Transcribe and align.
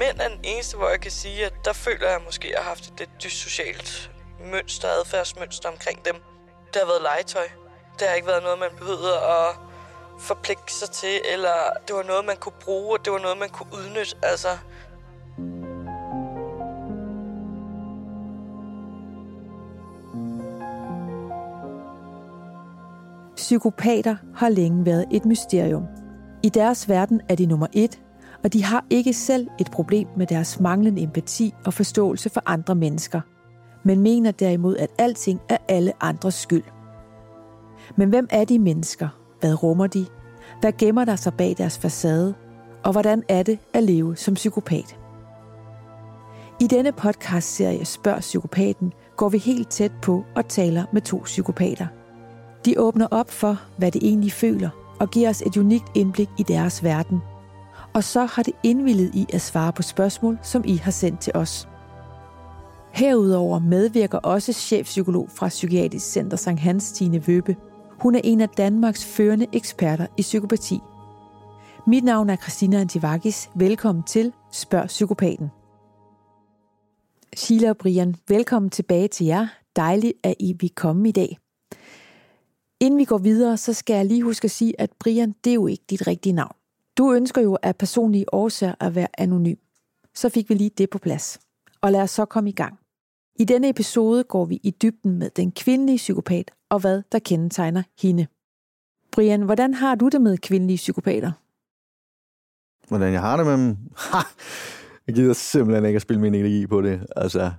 mænd 0.00 0.20
er 0.20 0.28
den 0.28 0.40
eneste, 0.42 0.76
hvor 0.76 0.88
jeg 0.88 1.00
kan 1.00 1.10
sige, 1.10 1.46
at 1.46 1.54
der 1.64 1.72
føler 1.72 2.08
jeg 2.10 2.20
måske, 2.24 2.48
at 2.48 2.54
jeg 2.54 2.60
har 2.62 2.68
haft 2.68 2.84
et 2.88 2.98
lidt 2.98 3.10
dyssocialt 3.24 4.10
mønster, 4.52 4.88
adfærdsmønster 4.88 5.68
omkring 5.68 6.04
dem. 6.04 6.16
Det 6.72 6.76
har 6.82 6.88
været 6.92 7.02
legetøj. 7.02 7.48
Det 7.98 8.08
har 8.08 8.14
ikke 8.14 8.28
været 8.28 8.42
noget, 8.42 8.58
man 8.58 8.68
behøvede 8.78 9.16
at 9.36 9.48
forpligte 10.18 10.72
sig 10.72 10.90
til, 10.90 11.20
eller 11.32 11.56
det 11.86 11.96
var 11.96 12.02
noget, 12.02 12.24
man 12.24 12.36
kunne 12.36 12.60
bruge, 12.60 12.98
og 12.98 13.04
det 13.04 13.12
var 13.12 13.18
noget, 13.18 13.38
man 13.38 13.48
kunne 13.48 13.72
udnytte. 13.72 14.16
Altså, 14.22 14.48
Psykopater 23.36 24.16
har 24.36 24.48
længe 24.48 24.86
været 24.86 25.06
et 25.12 25.24
mysterium. 25.24 25.86
I 26.42 26.48
deres 26.48 26.88
verden 26.88 27.20
er 27.28 27.34
de 27.34 27.46
nummer 27.46 27.66
et, 27.72 28.00
og 28.44 28.52
de 28.52 28.64
har 28.64 28.84
ikke 28.90 29.12
selv 29.12 29.48
et 29.60 29.70
problem 29.70 30.08
med 30.16 30.26
deres 30.26 30.60
manglende 30.60 31.02
empati 31.02 31.54
og 31.66 31.74
forståelse 31.74 32.30
for 32.30 32.42
andre 32.46 32.74
mennesker, 32.74 33.20
men 33.84 34.00
mener 34.00 34.30
derimod, 34.30 34.76
at 34.76 34.90
alting 34.98 35.40
er 35.48 35.56
alle 35.68 35.92
andres 36.00 36.34
skyld. 36.34 36.64
Men 37.96 38.08
hvem 38.08 38.28
er 38.30 38.44
de 38.44 38.58
mennesker? 38.58 39.08
Hvad 39.40 39.62
rummer 39.62 39.86
de? 39.86 40.06
Hvad 40.60 40.72
gemmer 40.72 41.04
der 41.04 41.16
sig 41.16 41.34
bag 41.34 41.54
deres 41.58 41.78
facade? 41.78 42.34
Og 42.84 42.92
hvordan 42.92 43.22
er 43.28 43.42
det 43.42 43.58
at 43.74 43.82
leve 43.82 44.16
som 44.16 44.34
psykopat? 44.34 44.96
I 46.60 46.66
denne 46.66 46.92
podcast-serie 46.92 47.84
Spørg 47.84 48.20
Psykopaten 48.20 48.92
går 49.16 49.28
vi 49.28 49.38
helt 49.38 49.70
tæt 49.70 49.92
på 50.02 50.24
og 50.36 50.48
taler 50.48 50.84
med 50.92 51.02
to 51.02 51.22
psykopater. 51.24 51.86
De 52.64 52.74
åbner 52.78 53.06
op 53.10 53.30
for, 53.30 53.60
hvad 53.78 53.90
de 53.90 53.98
egentlig 54.02 54.32
føler, 54.32 54.70
og 55.00 55.10
giver 55.10 55.28
os 55.28 55.42
et 55.42 55.56
unikt 55.56 55.90
indblik 55.94 56.28
i 56.38 56.42
deres 56.42 56.84
verden. 56.84 57.20
Og 57.94 58.04
så 58.04 58.24
har 58.24 58.42
det 58.42 58.54
indvillet 58.62 59.14
i 59.14 59.26
at 59.32 59.40
svare 59.40 59.72
på 59.72 59.82
spørgsmål, 59.82 60.38
som 60.42 60.64
I 60.66 60.76
har 60.76 60.90
sendt 60.90 61.20
til 61.20 61.32
os. 61.36 61.68
Herudover 62.92 63.58
medvirker 63.58 64.18
også 64.18 64.52
chefpsykolog 64.52 65.28
fra 65.30 65.48
Psykiatrisk 65.48 66.06
Center 66.06 66.36
Sankt 66.36 66.60
Hans, 66.60 66.92
Tine 66.92 67.26
Vøbe. 67.26 67.56
Hun 68.00 68.14
er 68.14 68.20
en 68.24 68.40
af 68.40 68.48
Danmarks 68.48 69.04
førende 69.04 69.46
eksperter 69.52 70.06
i 70.16 70.22
psykopati. 70.22 70.78
Mit 71.86 72.04
navn 72.04 72.30
er 72.30 72.36
Christina 72.36 72.80
Antivakis. 72.80 73.50
Velkommen 73.54 74.04
til 74.04 74.32
Spørg 74.52 74.86
Psykopaten. 74.86 75.50
Sheila 77.36 77.70
og 77.70 77.76
Brian, 77.76 78.16
velkommen 78.28 78.70
tilbage 78.70 79.08
til 79.08 79.26
jer. 79.26 79.46
Dejligt, 79.76 80.14
at 80.22 80.34
I 80.40 80.56
vil 80.60 80.70
komme 80.70 81.08
i 81.08 81.12
dag. 81.12 81.38
Inden 82.80 82.98
vi 82.98 83.04
går 83.04 83.18
videre, 83.18 83.56
så 83.56 83.72
skal 83.72 83.94
jeg 83.94 84.06
lige 84.06 84.22
huske 84.22 84.44
at 84.44 84.50
sige, 84.50 84.80
at 84.80 84.90
Brian, 85.00 85.34
det 85.44 85.50
er 85.50 85.54
jo 85.54 85.66
ikke 85.66 85.84
dit 85.90 86.06
rigtige 86.06 86.32
navn. 86.32 86.59
Du 87.00 87.12
ønsker 87.12 87.40
jo 87.40 87.58
af 87.62 87.76
personlige 87.76 88.34
årsager 88.34 88.74
at 88.80 88.94
være 88.94 89.08
anonym. 89.18 89.56
Så 90.14 90.28
fik 90.28 90.48
vi 90.48 90.54
lige 90.54 90.70
det 90.78 90.90
på 90.90 90.98
plads. 90.98 91.40
Og 91.80 91.92
lad 91.92 92.00
os 92.00 92.10
så 92.10 92.24
komme 92.24 92.50
i 92.50 92.52
gang. 92.52 92.78
I 93.36 93.44
denne 93.44 93.68
episode 93.68 94.24
går 94.24 94.44
vi 94.44 94.60
i 94.62 94.70
dybden 94.70 95.18
med 95.18 95.30
den 95.30 95.52
kvindelige 95.52 95.96
psykopat 95.96 96.50
og 96.68 96.80
hvad 96.80 97.02
der 97.12 97.18
kendetegner 97.18 97.82
hende. 98.02 98.26
Brian, 99.12 99.42
hvordan 99.42 99.74
har 99.74 99.94
du 99.94 100.08
det 100.08 100.20
med 100.20 100.38
kvindelige 100.38 100.76
psykopater? 100.76 101.32
Hvordan 102.88 103.12
jeg 103.12 103.20
har 103.20 103.36
det 103.36 103.46
med 103.46 103.52
dem? 103.52 103.76
Ha! 103.96 104.18
Jeg 105.06 105.14
gider 105.14 105.32
simpelthen 105.32 105.84
ikke 105.84 105.96
at 105.96 106.02
spille 106.02 106.20
min 106.20 106.34
energi 106.34 106.66
på 106.66 106.82
det. 106.82 107.06
Altså, 107.16 107.52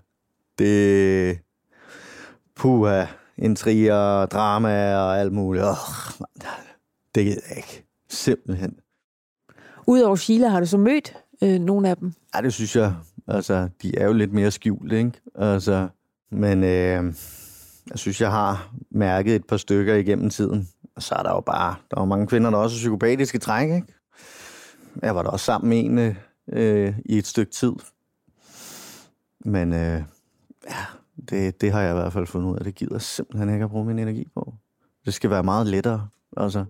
det... 0.60 1.40
Puha, 2.56 3.06
intriger, 3.38 4.26
drama 4.26 4.96
og 4.96 5.20
alt 5.20 5.34
muligt. 5.34 5.66
Oh, 5.66 6.26
det 7.16 7.26
gider 7.26 7.42
jeg 7.50 7.58
ikke. 7.58 7.86
Simpelthen. 8.10 8.80
Udover 9.92 10.16
Sheila, 10.16 10.48
har 10.48 10.60
du 10.60 10.66
så 10.66 10.78
mødt 10.78 11.18
øh, 11.44 11.60
nogle 11.60 11.90
af 11.90 11.98
dem? 11.98 12.14
Ja, 12.36 12.42
det 12.42 12.54
synes 12.54 12.76
jeg. 12.76 12.96
Altså, 13.28 13.70
de 13.82 13.98
er 13.98 14.06
jo 14.06 14.14
lidt 14.14 14.34
mere 14.34 14.52
skjult, 14.52 14.92
ikke? 14.94 15.12
Altså, 15.36 15.88
men 16.32 16.64
øh, 16.64 17.14
jeg 17.90 17.96
synes, 17.96 18.22
jeg 18.22 18.32
har 18.32 18.74
mærket 18.92 19.36
et 19.36 19.46
par 19.46 19.58
stykker 19.58 19.96
igennem 19.96 20.30
tiden. 20.30 20.70
Og 20.96 21.04
så 21.04 21.16
er 21.16 21.24
der 21.24 21.30
jo 21.30 21.40
bare, 21.40 21.76
der 21.92 21.98
er 21.98 22.02
jo 22.02 22.06
mange 22.06 22.28
kvinder, 22.28 22.50
der 22.50 22.58
også 22.58 22.76
er 22.76 22.78
psykopatiske 22.78 23.40
træk, 23.40 23.70
ikke? 23.72 23.94
Jeg 25.02 25.16
var 25.16 25.24
da 25.24 25.30
også 25.30 25.46
sammen 25.46 25.70
med 25.70 25.80
en 25.80 26.16
øh, 26.54 26.94
i 27.06 27.18
et 27.18 27.28
stykke 27.28 27.52
tid. 27.52 27.74
Men 29.46 29.74
øh, 29.74 30.04
ja, 30.70 30.86
det, 31.30 31.62
det 31.62 31.72
har 31.72 31.82
jeg 31.82 31.92
i 31.92 32.00
hvert 32.00 32.14
fald 32.14 32.28
fundet 32.28 32.50
ud 32.50 32.58
af. 32.58 32.64
Det 32.64 32.76
gider 32.76 33.00
simpelthen 33.00 33.54
ikke 33.54 33.64
at 33.64 33.70
bruge 33.70 33.86
min 33.86 34.00
energi 34.00 34.28
på. 34.34 34.54
Det 35.06 35.14
skal 35.14 35.30
være 35.30 35.44
meget 35.44 35.68
lettere. 35.68 36.08
Altså. 36.38 36.66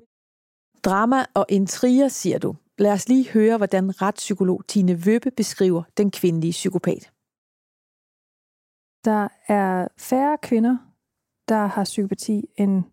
Drama 0.84 1.26
og 1.34 1.46
intriger, 1.50 2.08
siger 2.08 2.40
du. 2.40 2.56
Lad 2.82 2.92
os 2.92 3.10
lige 3.10 3.30
høre, 3.30 3.58
hvordan 3.58 4.02
retspsykolog 4.02 4.68
Tine 4.68 5.06
Vøbe 5.06 5.32
beskriver 5.32 5.84
den 5.98 6.12
kvindelige 6.12 6.52
psykopat. 6.52 7.12
Der 9.06 9.28
er 9.48 9.88
færre 9.98 10.38
kvinder, 10.42 10.78
der 11.50 11.66
har 11.66 11.84
psykopati 11.84 12.46
end 12.58 12.84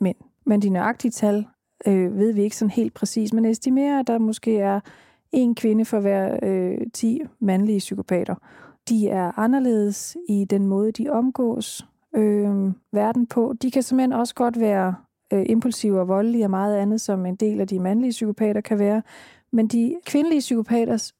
mænd. 0.00 0.16
Men 0.46 0.62
de 0.62 0.70
nøjagtige 0.70 1.10
tal 1.10 1.46
øh, 1.86 2.18
ved 2.18 2.32
vi 2.32 2.42
ikke 2.42 2.56
sådan 2.56 2.70
helt 2.70 2.94
præcis, 2.94 3.32
men 3.32 3.44
estimerer, 3.44 4.00
at 4.00 4.06
der 4.06 4.18
måske 4.18 4.58
er 4.58 4.80
en 5.32 5.54
kvinde 5.54 5.84
for 5.84 6.00
hver 6.00 6.38
øh, 6.42 6.78
10 6.94 7.20
mandlige 7.40 7.78
psykopater. 7.78 8.34
De 8.88 9.08
er 9.08 9.38
anderledes 9.38 10.16
i 10.28 10.44
den 10.44 10.66
måde, 10.66 10.92
de 10.92 11.10
omgås 11.10 11.86
øh, 12.14 12.72
verden 12.92 13.26
på. 13.26 13.54
De 13.62 13.70
kan 13.70 13.82
simpelthen 13.82 14.12
også 14.12 14.34
godt 14.34 14.60
være 14.60 14.94
øh, 15.32 15.42
impulsive 15.46 16.00
og 16.00 16.08
voldelige 16.08 16.44
og 16.44 16.50
meget 16.50 16.76
andet, 16.76 17.00
som 17.00 17.26
en 17.26 17.36
del 17.36 17.60
af 17.60 17.68
de 17.68 17.80
mandlige 17.80 18.10
psykopater 18.10 18.60
kan 18.60 18.78
være. 18.78 19.02
Men 19.52 19.66
de 19.66 19.96
kvindelige 20.06 20.40
psykopater 20.40 21.12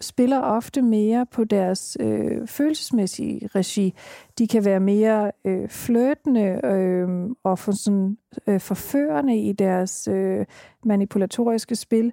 spiller 0.00 0.40
ofte 0.40 0.82
mere 0.82 1.26
på 1.26 1.44
deres 1.44 1.96
øh, 2.00 2.46
følelsesmæssige 2.46 3.46
regi. 3.54 3.94
De 4.38 4.46
kan 4.46 4.64
være 4.64 4.80
mere 4.80 5.32
øh, 5.44 5.68
flirtende 5.68 6.60
øh, 6.64 7.30
og 7.44 7.58
for 7.58 7.72
sådan, 7.72 8.18
øh, 8.46 8.60
forførende 8.60 9.38
i 9.40 9.52
deres 9.52 10.08
øh, 10.08 10.46
manipulatoriske 10.84 11.76
spil. 11.76 12.12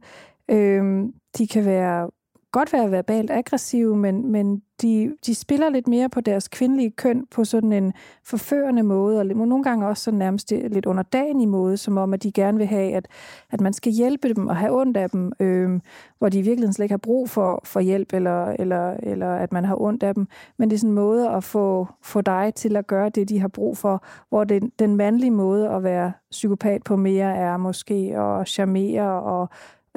Øh, 0.51 1.03
de 1.37 1.47
kan 1.47 1.65
være 1.65 2.09
godt 2.55 2.73
være 2.73 2.91
verbalt 2.91 3.31
aggressive, 3.31 3.95
men, 3.95 4.31
men 4.31 4.61
de, 4.81 5.15
de 5.25 5.35
spiller 5.35 5.69
lidt 5.69 5.87
mere 5.87 6.09
på 6.09 6.21
deres 6.21 6.47
kvindelige 6.47 6.91
køn 6.91 7.25
på 7.31 7.43
sådan 7.43 7.73
en 7.73 7.93
forførende 8.23 8.83
måde, 8.83 9.19
og 9.19 9.25
nogle 9.25 9.63
gange 9.63 9.87
også 9.87 10.03
sådan 10.03 10.17
nærmest 10.17 10.51
lidt 10.51 10.85
underdanig 10.85 11.47
måde, 11.47 11.77
som 11.77 11.97
om, 11.97 12.13
at 12.13 12.23
de 12.23 12.31
gerne 12.31 12.57
vil 12.57 12.67
have, 12.67 12.93
at, 12.93 13.07
at 13.51 13.61
man 13.61 13.73
skal 13.73 13.91
hjælpe 13.91 14.33
dem 14.33 14.47
og 14.47 14.55
have 14.55 14.79
ondt 14.79 14.97
af 14.97 15.09
dem, 15.09 15.31
øh, 15.39 15.79
hvor 16.17 16.29
de 16.29 16.39
i 16.39 16.41
virkeligheden 16.41 16.73
slet 16.73 16.85
ikke 16.85 16.93
har 16.93 16.97
brug 16.97 17.29
for, 17.29 17.61
for 17.63 17.79
hjælp, 17.79 18.13
eller, 18.13 18.45
eller, 18.45 18.97
eller 19.03 19.35
at 19.35 19.53
man 19.53 19.65
har 19.65 19.81
ondt 19.81 20.03
af 20.03 20.13
dem. 20.15 20.27
Men 20.57 20.69
det 20.69 20.75
er 20.75 20.79
sådan 20.79 20.89
en 20.89 20.95
måde 20.95 21.29
at 21.29 21.43
få, 21.43 21.87
få 22.01 22.21
dig 22.21 22.53
til 22.55 22.75
at 22.75 22.87
gøre 22.87 23.09
det, 23.09 23.29
de 23.29 23.39
har 23.39 23.47
brug 23.47 23.77
for, 23.77 24.03
hvor 24.29 24.43
den, 24.43 24.71
den 24.79 24.95
mandlige 24.95 25.31
måde 25.31 25.69
at 25.69 25.83
være 25.83 26.11
psykopat 26.31 26.83
på 26.83 26.95
mere 26.95 27.35
er 27.35 27.57
måske 27.57 28.17
at 28.17 28.47
charmere 28.47 29.21
og 29.21 29.49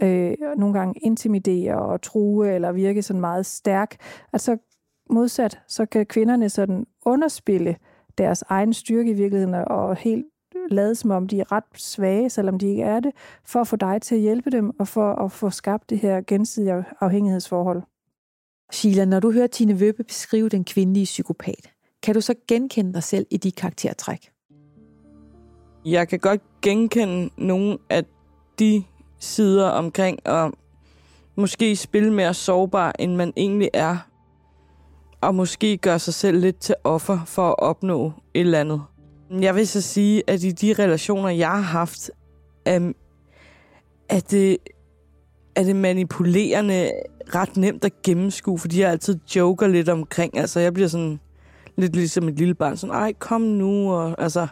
øh, 0.02 0.34
nogle 0.56 0.78
gange 0.78 1.00
intimidere 1.02 1.78
og 1.78 2.02
true 2.02 2.54
eller 2.54 2.72
virke 2.72 3.02
sådan 3.02 3.20
meget 3.20 3.46
stærk. 3.46 3.96
Altså 4.32 4.56
modsat, 5.10 5.60
så 5.68 5.86
kan 5.86 6.06
kvinderne 6.06 6.48
sådan 6.48 6.86
underspille 7.06 7.76
deres 8.18 8.44
egen 8.48 8.72
styrke 8.72 9.10
i 9.10 9.14
virkeligheden 9.14 9.54
og 9.54 9.96
helt 9.96 10.26
lade 10.70 10.94
som 10.94 11.10
om 11.10 11.28
de 11.28 11.40
er 11.40 11.52
ret 11.52 11.64
svage, 11.74 12.30
selvom 12.30 12.58
de 12.58 12.68
ikke 12.68 12.82
er 12.82 13.00
det, 13.00 13.12
for 13.44 13.60
at 13.60 13.68
få 13.68 13.76
dig 13.76 14.02
til 14.02 14.14
at 14.14 14.20
hjælpe 14.20 14.50
dem 14.50 14.80
og 14.80 14.88
for 14.88 15.12
at 15.12 15.32
få 15.32 15.50
skabt 15.50 15.90
det 15.90 15.98
her 15.98 16.20
gensidige 16.26 16.84
afhængighedsforhold. 17.00 17.82
Sheila, 18.72 19.04
når 19.04 19.20
du 19.20 19.32
hører 19.32 19.46
Tine 19.46 19.80
Vøbe 19.80 20.04
beskrive 20.04 20.48
den 20.48 20.64
kvindelige 20.64 21.04
psykopat, 21.04 21.70
kan 22.02 22.14
du 22.14 22.20
så 22.20 22.34
genkende 22.48 22.92
dig 22.92 23.02
selv 23.02 23.26
i 23.30 23.36
de 23.36 23.52
karaktertræk? 23.52 24.30
Jeg 25.84 26.08
kan 26.08 26.18
godt 26.18 26.40
genkende 26.62 27.30
nogle 27.36 27.78
af 27.90 28.04
de 28.58 28.84
sider 29.18 29.68
omkring 29.68 30.28
at 30.28 30.50
måske 31.36 31.76
spille 31.76 32.12
mere 32.12 32.34
sårbar, 32.34 32.92
end 32.98 33.16
man 33.16 33.32
egentlig 33.36 33.70
er. 33.74 33.96
Og 35.20 35.34
måske 35.34 35.76
gøre 35.76 35.98
sig 35.98 36.14
selv 36.14 36.40
lidt 36.40 36.58
til 36.58 36.74
offer 36.84 37.18
for 37.26 37.48
at 37.48 37.58
opnå 37.58 38.12
et 38.34 38.40
eller 38.40 38.60
andet. 38.60 38.82
Jeg 39.30 39.54
vil 39.54 39.68
så 39.68 39.80
sige, 39.80 40.22
at 40.26 40.42
i 40.42 40.50
de 40.50 40.74
relationer, 40.78 41.28
jeg 41.28 41.50
har 41.50 41.60
haft, 41.60 42.10
er, 42.64 42.92
er, 44.08 44.20
det, 44.20 44.56
er 45.56 45.62
det 45.62 45.76
manipulerende 45.76 46.92
ret 47.34 47.56
nemt 47.56 47.84
at 47.84 48.02
gennemskue, 48.02 48.58
fordi 48.58 48.80
jeg 48.80 48.90
altid 48.90 49.18
joker 49.36 49.66
lidt 49.66 49.88
omkring. 49.88 50.38
Altså, 50.38 50.60
jeg 50.60 50.74
bliver 50.74 50.88
sådan 50.88 51.20
lidt 51.76 51.96
ligesom 51.96 52.28
et 52.28 52.38
lille 52.38 52.54
barn, 52.54 52.76
sådan, 52.76 52.94
ej, 52.94 53.12
kom 53.12 53.40
nu, 53.40 53.92
og 53.92 54.14
altså, 54.22 54.46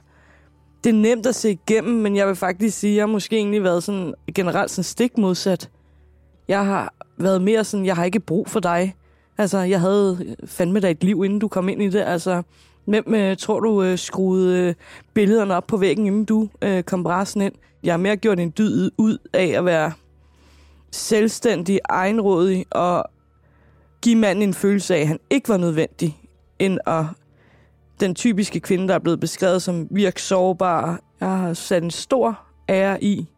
det 0.86 0.94
er 0.94 0.98
nemt 0.98 1.26
at 1.26 1.34
se 1.34 1.50
igennem, 1.50 1.94
men 1.94 2.16
jeg 2.16 2.26
vil 2.26 2.36
faktisk 2.36 2.78
sige, 2.78 2.90
at 2.90 2.96
jeg 2.96 3.02
har 3.02 3.06
måske 3.06 3.36
egentlig 3.36 3.62
været 3.62 3.82
sådan 3.82 4.14
generelt 4.34 4.70
sådan 4.70 4.84
stik 4.84 5.18
modsat. 5.18 5.70
Jeg 6.48 6.66
har 6.66 6.94
været 7.16 7.42
mere 7.42 7.64
sådan, 7.64 7.86
jeg 7.86 7.96
har 7.96 8.04
ikke 8.04 8.20
brug 8.20 8.48
for 8.48 8.60
dig. 8.60 8.94
Altså, 9.38 9.58
jeg 9.58 9.80
havde 9.80 10.36
fandme 10.44 10.80
dig 10.80 10.90
et 10.90 11.04
liv, 11.04 11.24
inden 11.24 11.38
du 11.38 11.48
kom 11.48 11.68
ind 11.68 11.82
i 11.82 11.88
det. 11.88 12.00
Altså, 12.00 12.42
hvem 12.84 13.14
øh, 13.14 13.36
tror 13.36 13.60
du 13.60 13.82
øh, 13.82 13.98
skruede 13.98 14.60
øh, 14.60 14.74
billederne 15.14 15.54
op 15.54 15.66
på 15.66 15.76
væggen, 15.76 16.06
inden 16.06 16.24
du 16.24 16.48
øh, 16.62 16.82
kom 16.82 17.02
brassen 17.02 17.40
ind? 17.42 17.52
Jeg 17.82 17.92
har 17.92 17.98
mere 17.98 18.16
gjort 18.16 18.40
en 18.40 18.52
dyd 18.58 18.90
ud 18.98 19.18
af 19.32 19.46
at 19.46 19.64
være 19.64 19.92
selvstændig, 20.90 21.80
egenrådig 21.88 22.66
og 22.70 23.04
give 24.02 24.16
manden 24.16 24.42
en 24.42 24.54
følelse 24.54 24.94
af, 24.94 25.00
at 25.00 25.08
han 25.08 25.18
ikke 25.30 25.48
var 25.48 25.56
nødvendig, 25.56 26.18
end 26.58 26.78
at 26.86 27.04
den 28.00 28.14
typiske 28.14 28.60
kvinde, 28.60 28.88
der 28.88 28.94
er 28.94 28.98
blevet 28.98 29.20
beskrevet 29.20 29.62
som 29.62 29.88
virk 29.90 30.18
sårbar. 30.18 31.00
Jeg 31.20 31.28
har 31.28 31.54
sat 31.54 31.82
en 31.82 31.90
stor 31.90 32.40
ære 32.68 33.04
i, 33.04 33.28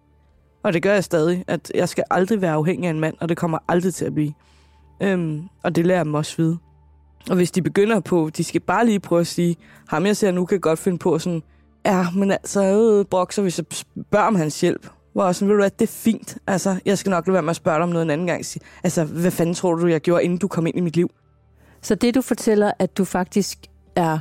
og 0.62 0.72
det 0.72 0.82
gør 0.82 0.94
jeg 0.94 1.04
stadig, 1.04 1.44
at 1.46 1.72
jeg 1.74 1.88
skal 1.88 2.04
aldrig 2.10 2.40
være 2.40 2.52
afhængig 2.52 2.86
af 2.86 2.90
en 2.90 3.00
mand, 3.00 3.14
og 3.20 3.28
det 3.28 3.36
kommer 3.36 3.58
aldrig 3.68 3.94
til 3.94 4.04
at 4.04 4.14
blive. 4.14 4.32
Øhm, 5.02 5.42
og 5.62 5.76
det 5.76 5.86
lærer 5.86 6.04
dem 6.04 6.14
også 6.14 6.36
vide. 6.36 6.58
Og 7.30 7.36
hvis 7.36 7.50
de 7.50 7.62
begynder 7.62 8.00
på, 8.00 8.30
de 8.36 8.44
skal 8.44 8.60
bare 8.60 8.86
lige 8.86 9.00
prøve 9.00 9.20
at 9.20 9.26
sige, 9.26 9.56
ham 9.88 10.06
jeg 10.06 10.16
ser 10.16 10.30
nu 10.30 10.44
kan 10.44 10.60
godt 10.60 10.78
finde 10.78 10.98
på 10.98 11.18
sådan, 11.18 11.42
ja, 11.86 12.06
men 12.10 12.30
altså, 12.30 12.62
øh, 12.62 13.04
brokser, 13.04 13.42
hvis 13.42 13.58
jeg 13.58 13.66
spørger 14.10 14.26
om 14.26 14.34
hans 14.34 14.60
hjælp. 14.60 14.88
Hvor 15.12 15.32
sådan, 15.32 15.48
ved 15.48 15.54
du 15.54 15.62
hvad, 15.62 15.70
det 15.70 15.82
er 15.82 15.92
fint. 15.92 16.38
Altså, 16.46 16.80
jeg 16.84 16.98
skal 16.98 17.10
nok 17.10 17.26
lade 17.26 17.32
være 17.32 17.42
med 17.42 17.50
at 17.50 17.56
spørge 17.56 17.74
dig 17.74 17.82
om 17.82 17.88
noget 17.88 18.04
en 18.04 18.10
anden 18.10 18.26
gang. 18.26 18.44
Altså, 18.84 19.04
hvad 19.04 19.30
fanden 19.30 19.54
tror 19.54 19.74
du, 19.74 19.86
jeg 19.86 20.00
gjorde, 20.00 20.24
inden 20.24 20.38
du 20.38 20.48
kom 20.48 20.66
ind 20.66 20.76
i 20.76 20.80
mit 20.80 20.96
liv? 20.96 21.10
Så 21.82 21.94
det, 21.94 22.14
du 22.14 22.20
fortæller, 22.20 22.72
at 22.78 22.98
du 22.98 23.04
faktisk 23.04 23.58
er 23.96 24.18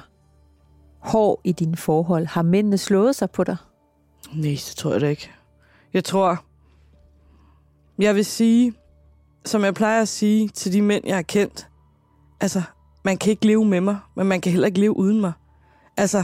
hård 1.08 1.42
i 1.44 1.52
dine 1.52 1.78
forhold, 1.78 2.26
har 2.26 2.42
mændene 2.42 2.78
slået 2.78 3.16
sig 3.16 3.32
på 3.32 3.44
dig? 3.44 3.58
Nej, 4.34 4.50
det 4.50 4.74
tror 4.78 4.92
jeg 4.92 5.02
da 5.02 5.08
ikke. 5.08 5.32
Jeg 5.94 6.04
tror, 6.04 6.44
jeg 8.00 8.16
vil 8.16 8.26
sige, 8.26 8.74
som 9.46 9.64
jeg 9.64 9.74
plejer 9.74 10.02
at 10.02 10.08
sige 10.08 10.50
til 10.50 10.74
de 10.74 10.82
mænd, 10.82 11.08
jeg 11.08 11.16
har 11.16 11.22
kendt, 11.22 11.68
altså, 12.42 12.62
man 13.06 13.18
kan 13.18 13.32
ikke 13.32 13.46
leve 13.46 13.66
med 13.66 13.82
mig, 13.82 13.98
men 14.16 14.28
man 14.28 14.42
kan 14.42 14.52
heller 14.52 14.68
ikke 14.68 14.80
leve 14.80 14.98
uden 14.98 15.22
mig. 15.22 15.32
Altså, 15.98 16.24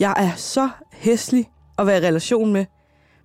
jeg 0.00 0.14
er 0.16 0.36
så 0.36 0.70
hæslig 0.92 1.50
at 1.78 1.86
være 1.86 1.98
i 1.98 2.06
relation 2.06 2.52
med, 2.52 2.64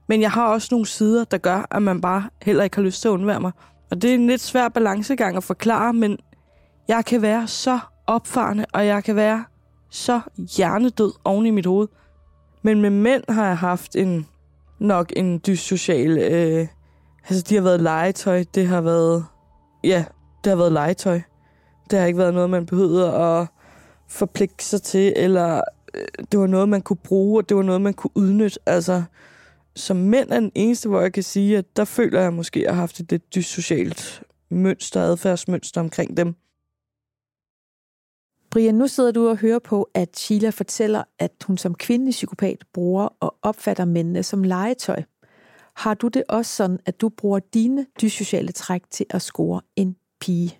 men 0.08 0.22
jeg 0.22 0.31
har 0.31 0.48
også 0.48 0.68
nogle 0.72 0.86
sider, 0.86 1.24
der 1.24 1.38
gør, 1.38 1.68
at 1.72 1.81
man 1.81 2.02
bare 2.02 2.30
heller 2.42 2.63
ikke 2.63 2.75
har 2.75 2.84
lyst 2.84 3.02
til 3.02 3.08
at 3.08 3.12
undvære 3.12 3.40
mig. 3.40 3.52
Og 3.92 4.02
det 4.02 4.10
er 4.10 4.16
en 4.16 4.28
lidt 4.28 4.42
svær 4.42 4.69
balancegang 4.69 5.38
at 5.38 5.44
forklare, 5.44 5.94
men 5.94 6.18
jeg 6.88 7.06
kan 7.06 7.22
være 7.22 7.48
så 7.48 7.80
opfarende, 8.08 8.66
og 8.74 8.86
jeg 8.86 9.04
kan 9.04 9.16
være 9.16 9.46
så 9.91 10.21
hjernedød 10.57 11.11
oven 11.23 11.45
i 11.45 11.49
mit 11.49 11.65
hoved. 11.65 11.88
Men 12.61 12.81
med 12.81 12.89
mænd 12.89 13.23
har 13.29 13.47
jeg 13.47 13.57
haft 13.57 13.95
en 13.95 14.27
nok 14.79 15.13
en 15.15 15.41
dyssocial... 15.47 16.17
Øh, 16.17 16.67
altså, 17.29 17.45
de 17.49 17.55
har 17.55 17.61
været 17.61 17.81
legetøj. 17.81 18.43
Det 18.55 18.67
har 18.67 18.81
været... 18.81 19.25
Ja, 19.83 20.05
det 20.43 20.49
har 20.49 20.57
været 20.57 20.71
legetøj. 20.71 21.21
Det 21.91 21.99
har 21.99 22.05
ikke 22.05 22.19
været 22.19 22.33
noget, 22.33 22.49
man 22.49 22.65
behøvede 22.65 23.13
at 23.13 23.47
forpligte 24.09 24.65
sig 24.65 24.81
til, 24.81 25.13
eller 25.15 25.61
øh, 25.93 26.05
det 26.31 26.39
var 26.39 26.47
noget, 26.47 26.69
man 26.69 26.81
kunne 26.81 26.97
bruge, 27.03 27.39
og 27.39 27.49
det 27.49 27.57
var 27.57 27.63
noget, 27.63 27.81
man 27.81 27.93
kunne 27.93 28.11
udnytte. 28.15 28.59
Altså, 28.65 29.03
som 29.75 29.97
mænd 29.97 30.31
er 30.31 30.39
den 30.39 30.51
eneste, 30.55 30.89
hvor 30.89 31.01
jeg 31.01 31.13
kan 31.13 31.23
sige, 31.23 31.57
at 31.57 31.65
der 31.75 31.85
føler 31.85 32.21
jeg 32.21 32.33
måske, 32.33 32.59
at 32.59 32.63
jeg 32.63 32.73
har 32.73 32.79
haft 32.79 32.99
et 32.99 33.11
lidt 33.11 33.35
dyssocialt 33.35 34.23
mønster, 34.49 35.01
adfærdsmønster 35.01 35.81
omkring 35.81 36.17
dem. 36.17 36.35
Brian, 38.51 38.75
nu 38.75 38.88
sidder 38.88 39.12
du 39.12 39.30
og 39.30 39.38
hører 39.38 39.59
på, 39.59 39.89
at 39.94 40.19
Sheila 40.19 40.50
fortæller, 40.50 41.03
at 41.19 41.31
hun 41.48 41.57
som 41.57 41.75
kvindelig 41.75 42.12
psykopat 42.12 42.63
bruger 42.74 43.07
og 43.19 43.36
opfatter 43.42 43.86
mændene 43.86 44.24
som 44.24 44.44
legetøj. 44.44 45.03
Har 45.75 45.94
du 45.94 46.07
det 46.07 46.24
også 46.30 46.56
sådan, 46.56 46.80
at 46.86 47.01
du 47.01 47.09
bruger 47.09 47.39
dine 47.53 47.86
dyssociale 48.01 48.51
træk 48.51 48.81
til 48.92 49.06
at 49.09 49.21
score 49.21 49.62
en 49.75 49.95
pige? 50.21 50.57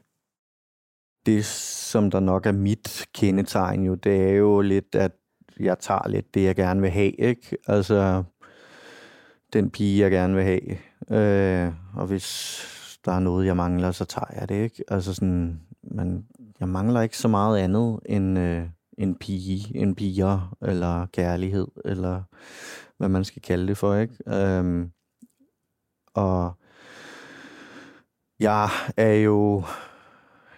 Det, 1.26 1.46
som 1.46 2.12
der 2.12 2.20
nok 2.20 2.46
er 2.46 2.52
mit 2.52 3.06
kendetegn 3.14 3.84
jo, 3.84 3.96
det 3.96 4.30
er 4.30 4.32
jo 4.32 4.62
lidt, 4.62 4.96
at 4.96 5.12
jeg 5.60 5.80
tager 5.80 6.08
lidt 6.08 6.34
det, 6.34 6.44
jeg 6.44 6.56
gerne 6.56 6.82
vil 6.82 6.90
have, 6.90 7.12
ikke? 7.12 7.58
Altså, 7.68 8.24
den 9.54 9.70
pige, 9.70 10.00
jeg 10.00 10.12
gerne 10.12 10.36
vil 10.36 10.44
have. 10.44 10.78
Øh, 11.12 11.74
og 11.96 12.08
hvis 12.08 12.62
der 13.06 13.12
er 13.12 13.20
noget, 13.20 13.46
jeg 13.46 13.56
mangler, 13.56 13.92
så 13.92 14.06
tager 14.06 14.40
jeg 14.40 14.50
det, 14.50 14.64
ikke? 14.64 14.84
Altså 14.88 15.14
sådan, 15.14 15.62
man, 15.84 16.26
jeg 16.60 16.70
mangler 16.70 17.02
ikke 17.02 17.18
så 17.18 17.28
meget 17.28 17.60
andet 17.60 18.00
end 18.06 18.40
øh, 18.40 18.70
en 18.98 19.16
pige, 19.16 19.78
en 19.78 19.96
piger, 19.96 20.56
eller 20.62 21.06
kærlighed, 21.06 21.68
eller 21.86 22.24
hvad 22.98 23.10
man 23.10 23.24
skal 23.24 23.42
kalde 23.42 23.68
det 23.68 23.78
for, 23.78 23.96
ikke? 23.96 24.16
Øhm, 24.28 24.92
og 26.14 26.54
jeg 28.40 28.70
er 28.98 29.14
jo 29.14 29.64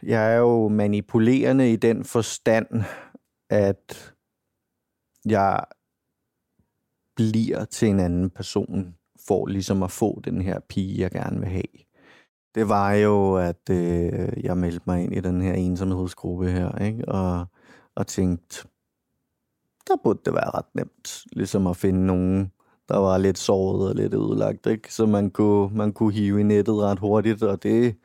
jeg 0.03 0.33
er 0.33 0.37
jo 0.37 0.67
manipulerende 0.67 1.73
i 1.73 1.75
den 1.75 2.05
forstand, 2.05 2.67
at 3.49 4.13
jeg 5.25 5.63
bliver 7.15 7.65
til 7.65 7.87
en 7.87 7.99
anden 7.99 8.29
person, 8.29 8.95
for 9.27 9.47
ligesom 9.47 9.83
at 9.83 9.91
få 9.91 10.21
den 10.23 10.41
her 10.41 10.59
pige, 10.59 11.01
jeg 11.01 11.11
gerne 11.11 11.39
vil 11.39 11.49
have. 11.49 11.63
Det 12.55 12.69
var 12.69 12.93
jo, 12.93 13.35
at 13.35 13.69
øh, 13.69 14.43
jeg 14.43 14.57
meldte 14.57 14.81
mig 14.85 15.03
ind 15.03 15.15
i 15.15 15.19
den 15.19 15.41
her 15.41 15.53
ensomhedsgruppe 15.53 16.51
her, 16.51 16.77
ikke? 16.77 17.09
Og, 17.09 17.45
og 17.95 18.07
tænkte, 18.07 18.67
der 19.87 19.93
burde 20.03 20.19
det 20.25 20.33
være 20.33 20.49
ret 20.49 20.75
nemt, 20.75 21.23
ligesom 21.31 21.67
at 21.67 21.77
finde 21.77 22.05
nogen, 22.05 22.51
der 22.89 22.97
var 22.97 23.17
lidt 23.17 23.37
såret 23.37 23.89
og 23.89 23.95
lidt 23.95 24.13
ødelagt, 24.13 24.67
ikke? 24.67 24.93
Så 24.93 25.05
man 25.05 25.29
kunne, 25.29 25.77
man 25.77 25.93
kunne 25.93 26.13
hive 26.13 26.39
i 26.39 26.43
nettet 26.43 26.75
ret 26.75 26.99
hurtigt, 26.99 27.43
og 27.43 27.63
det, 27.63 27.95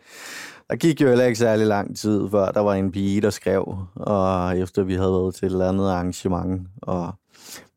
der 0.71 0.77
gik 0.77 1.01
jo 1.01 1.09
heller 1.09 1.25
ikke 1.25 1.39
særlig 1.39 1.67
lang 1.67 1.97
tid, 1.97 2.31
før 2.31 2.51
der 2.51 2.61
var 2.61 2.75
en 2.75 2.93
pige, 2.93 3.21
der 3.21 3.31
skrev, 3.31 3.77
og 3.95 4.59
efter 4.59 4.83
vi 4.83 4.95
havde 4.95 5.13
været 5.13 5.35
til 5.35 5.47
et 5.47 5.53
eller 5.53 5.69
andet 5.69 5.91
arrangement, 5.91 6.69
og 6.83 7.13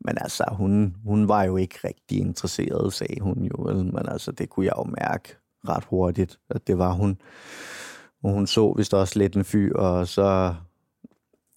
men 0.04 0.18
altså, 0.20 0.44
hun, 0.52 0.96
hun 1.04 1.28
var 1.28 1.44
jo 1.44 1.56
ikke 1.56 1.78
rigtig 1.84 2.18
interesseret, 2.18 2.92
sagde 2.92 3.20
hun 3.20 3.38
jo. 3.42 3.62
Vel? 3.64 3.76
Men 3.76 4.08
altså, 4.08 4.32
det 4.32 4.50
kunne 4.50 4.66
jeg 4.66 4.74
jo 4.78 4.84
mærke 4.84 5.36
ret 5.68 5.84
hurtigt, 5.84 6.38
at 6.50 6.66
det 6.66 6.78
var 6.78 6.92
hun. 6.92 7.20
Hun 8.24 8.46
så 8.46 8.74
vist 8.76 8.94
også 8.94 9.18
lidt 9.18 9.36
en 9.36 9.44
fyr, 9.44 9.76
og 9.76 10.08
så... 10.08 10.54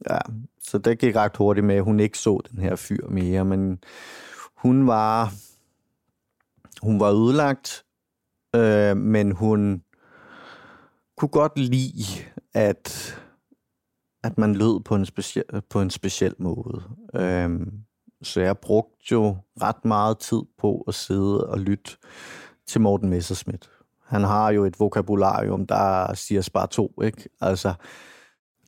Ja, 0.10 0.18
så 0.62 0.78
det 0.78 1.00
gik 1.00 1.16
ret 1.16 1.38
hurtigt 1.38 1.66
med, 1.66 1.75
at 1.75 1.84
hun 1.84 2.00
ikke 2.00 2.18
så 2.18 2.42
den 2.52 2.60
her 2.60 2.75
fyr 2.75 3.07
mere, 3.10 3.46
men 3.46 3.80
hun 4.57 4.88
var... 4.88 5.34
Hun 6.81 7.00
var 7.00 7.12
udlagt, 7.12 7.86
øh, 8.56 8.98
men 8.98 9.31
hun 9.31 9.84
kunne 11.18 11.30
godt 11.30 11.60
lide, 11.60 12.04
at, 12.54 13.16
at 14.24 14.38
man 14.38 14.56
lød 14.56 14.80
på 14.80 14.96
en, 14.96 15.06
speciel, 15.06 15.44
på 15.69 15.81
en 15.81 15.90
speciel 15.90 16.36
måde. 16.40 16.84
Øh, 17.16 17.68
så 18.22 18.42
jeg 18.42 18.57
brugte 18.57 19.06
jo 19.12 19.38
ret 19.62 19.86
meget 19.86 20.19
tid 20.19 20.42
på 20.57 20.84
at 20.88 20.94
sidde 20.94 21.48
og 21.48 21.60
lytte 21.60 21.92
til 22.68 22.81
Morten 22.81 23.10
Messerschmidt. 23.10 23.69
Han 24.06 24.24
har 24.24 24.52
jo 24.52 24.66
et 24.66 24.80
vokabularium, 24.80 25.68
der 25.68 26.14
siger 26.14 26.50
bare 26.54 26.68
to, 26.68 27.02
ikke? 27.04 27.30
Altså, 27.42 27.74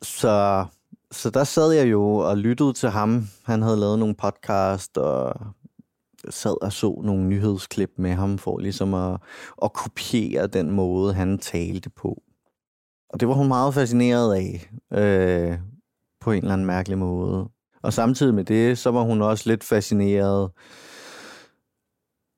så, 0.02 0.66
så 1.12 1.30
der 1.30 1.44
sad 1.44 1.72
jeg 1.72 1.92
jo 1.92 2.16
og 2.16 2.38
lyttede 2.38 2.74
til 2.74 2.90
ham. 2.90 3.28
Han 3.44 3.62
havde 3.62 3.80
lavet 3.80 4.00
nogle 4.00 4.16
podcast, 4.16 4.98
og 4.98 5.36
sad 6.30 6.64
og 6.64 6.74
så 6.74 7.02
nogle 7.04 7.24
nyhedsklip 7.24 7.92
med 7.98 8.12
ham, 8.12 8.38
for 8.38 8.60
ligesom 8.60 8.94
at, 8.94 9.20
at 9.64 9.74
kopiere 9.74 10.48
den 10.48 10.72
måde, 10.72 11.14
han 11.14 11.40
talte 11.40 11.90
på. 11.90 12.22
Og 13.10 13.20
det 13.20 13.28
var 13.28 13.34
hun 13.34 13.48
meget 13.48 13.74
fascineret 13.74 14.36
af, 14.36 14.70
øh, 14.94 15.58
på 16.22 16.32
en 16.32 16.38
eller 16.38 16.54
anden 16.54 16.68
mærkelig 16.68 16.98
måde. 16.98 17.50
Og 17.84 17.94
samtidig 17.94 18.34
med 18.34 18.44
det, 18.44 18.78
så 18.78 18.92
var 18.92 19.02
hun 19.02 19.22
også 19.22 19.50
lidt 19.50 19.64
fascineret 19.64 20.52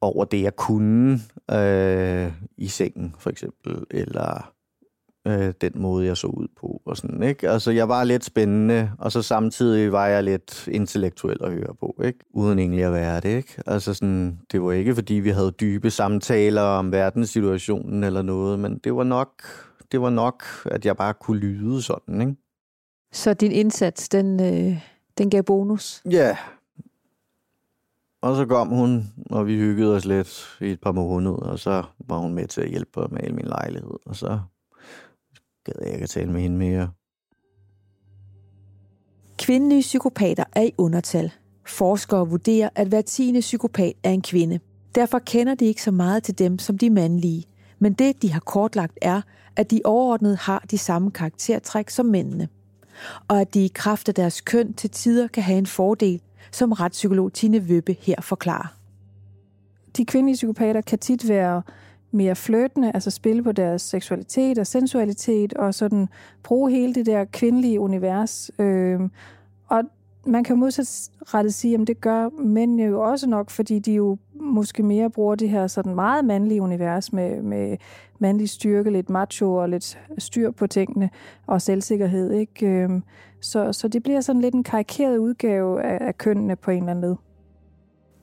over 0.01 0.25
det, 0.25 0.41
jeg 0.41 0.55
kunne 0.55 1.19
øh, 1.51 2.31
i 2.57 2.67
sengen, 2.67 3.15
for 3.19 3.29
eksempel, 3.29 3.83
eller 3.91 4.53
øh, 5.27 5.53
den 5.61 5.71
måde, 5.75 6.05
jeg 6.05 6.17
så 6.17 6.27
ud 6.27 6.47
på, 6.59 6.81
og 6.85 6.97
sådan, 6.97 7.23
ikke? 7.23 7.49
Altså, 7.49 7.71
jeg 7.71 7.89
var 7.89 8.03
lidt 8.03 8.25
spændende, 8.25 8.91
og 8.99 9.11
så 9.11 9.21
samtidig 9.21 9.91
var 9.91 10.07
jeg 10.07 10.23
lidt 10.23 10.67
intellektuel 10.67 11.37
at 11.43 11.51
høre 11.51 11.75
på, 11.79 12.01
ikke? 12.03 12.19
Uden 12.33 12.59
egentlig 12.59 12.83
at 12.83 12.93
være 12.93 13.21
det, 13.21 13.37
ikke? 13.37 13.61
Altså, 13.67 13.93
sådan, 13.93 14.39
det 14.51 14.61
var 14.61 14.71
ikke, 14.71 14.95
fordi 14.95 15.13
vi 15.13 15.29
havde 15.29 15.51
dybe 15.51 15.91
samtaler 15.91 16.61
om 16.61 16.91
verdenssituationen 16.91 18.03
eller 18.03 18.21
noget, 18.21 18.59
men 18.59 18.77
det 18.77 18.95
var 18.95 19.03
nok, 19.03 19.29
det 19.91 20.01
var 20.01 20.09
nok, 20.09 20.43
at 20.65 20.85
jeg 20.85 20.97
bare 20.97 21.13
kunne 21.13 21.39
lyde 21.39 21.81
sådan, 21.81 22.21
ikke? 22.21 22.35
Så 23.11 23.33
din 23.33 23.51
indsats, 23.51 24.09
den, 24.09 24.39
øh, 24.39 24.77
den 25.17 25.29
gav 25.29 25.43
bonus? 25.43 26.01
Ja. 26.11 26.37
Og 28.21 28.35
så 28.35 28.45
kom 28.45 28.67
hun, 28.67 29.13
og 29.29 29.47
vi 29.47 29.55
hyggede 29.55 29.95
os 29.95 30.05
lidt 30.05 30.57
i 30.61 30.65
et 30.65 30.81
par 30.81 30.91
måneder, 30.91 31.35
og 31.35 31.59
så 31.59 31.83
var 32.07 32.17
hun 32.17 32.33
med 32.33 32.47
til 32.47 32.61
at 32.61 32.69
hjælpe 32.69 33.07
med 33.11 33.23
al 33.23 33.35
min 33.35 33.45
lejlighed, 33.45 33.97
og 34.05 34.15
så 34.15 34.39
gad 35.65 35.73
jeg 35.81 35.93
ikke 35.93 36.03
at 36.03 36.09
tale 36.09 36.31
med 36.31 36.41
hende 36.41 36.57
mere. 36.57 36.91
Kvindelige 39.37 39.81
psykopater 39.81 40.43
er 40.51 40.61
i 40.61 40.71
undertal. 40.77 41.31
Forskere 41.67 42.27
vurderer, 42.27 42.69
at 42.75 42.87
hver 42.87 43.01
tiende 43.01 43.39
psykopat 43.39 43.93
er 44.03 44.11
en 44.11 44.21
kvinde. 44.21 44.59
Derfor 44.95 45.19
kender 45.19 45.55
de 45.55 45.65
ikke 45.65 45.83
så 45.83 45.91
meget 45.91 46.23
til 46.23 46.39
dem 46.39 46.59
som 46.59 46.77
de 46.77 46.89
mandlige. 46.89 47.43
Men 47.79 47.93
det, 47.93 48.21
de 48.21 48.31
har 48.31 48.39
kortlagt, 48.39 48.97
er, 49.01 49.21
at 49.55 49.71
de 49.71 49.81
overordnet 49.85 50.37
har 50.37 50.65
de 50.71 50.77
samme 50.77 51.11
karaktertræk 51.11 51.89
som 51.89 52.05
mændene 52.05 52.47
og 53.27 53.41
at 53.41 53.53
de 53.53 53.65
i 53.65 53.71
kraft 53.75 54.09
af 54.09 54.15
deres 54.15 54.41
køn 54.41 54.73
til 54.73 54.89
tider 54.89 55.27
kan 55.27 55.43
have 55.43 55.57
en 55.57 55.65
fordel, 55.65 56.21
som 56.51 56.71
retspsykolog 56.71 57.33
Tine 57.33 57.69
Vøbbe 57.69 57.95
her 58.01 58.21
forklarer. 58.21 58.75
De 59.97 60.05
kvindelige 60.05 60.35
psykopater 60.35 60.81
kan 60.81 60.99
tit 60.99 61.29
være 61.29 61.61
mere 62.11 62.35
flirtende, 62.35 62.91
altså 62.93 63.11
spille 63.11 63.43
på 63.43 63.51
deres 63.51 63.81
seksualitet 63.81 64.59
og 64.59 64.67
sensualitet, 64.67 65.53
og 65.53 65.73
sådan 65.73 66.07
bruge 66.43 66.71
hele 66.71 66.93
det 66.93 67.05
der 67.05 67.25
kvindelige 67.25 67.79
univers. 67.79 68.51
Øh, 68.59 68.99
og 69.67 69.83
man 70.25 70.43
kan 70.43 70.57
modsatrettet 70.57 71.53
sige, 71.53 71.81
at 71.81 71.87
det 71.87 72.01
gør 72.01 72.29
mændene 72.29 72.83
jo 72.83 73.01
også 73.01 73.29
nok, 73.29 73.49
fordi 73.49 73.79
de 73.79 73.93
jo 73.93 74.17
måske 74.33 74.83
mere 74.83 75.09
bruger 75.09 75.35
det 75.35 75.49
her 75.49 75.67
sådan 75.67 75.95
meget 75.95 76.25
mandlige 76.25 76.61
univers 76.61 77.13
med, 77.13 77.41
med 77.41 77.77
mandlig 78.19 78.49
styrke, 78.49 78.91
lidt 78.91 79.09
macho 79.09 79.55
og 79.55 79.69
lidt 79.69 79.97
styr 80.17 80.51
på 80.51 80.67
tingene 80.67 81.09
og 81.47 81.61
selvsikkerhed. 81.61 82.31
Ikke? 82.31 82.67
Øhm, 82.67 83.03
så, 83.41 83.73
så 83.73 83.87
det 83.87 84.03
bliver 84.03 84.21
sådan 84.21 84.41
lidt 84.41 84.55
en 84.55 84.63
karikeret 84.63 85.17
udgave 85.17 85.83
af, 85.83 86.07
af 86.07 86.17
kønnene 86.17 86.55
på 86.55 86.71
en 86.71 86.77
eller 86.77 86.91
anden 86.91 87.09
led. 87.09 87.15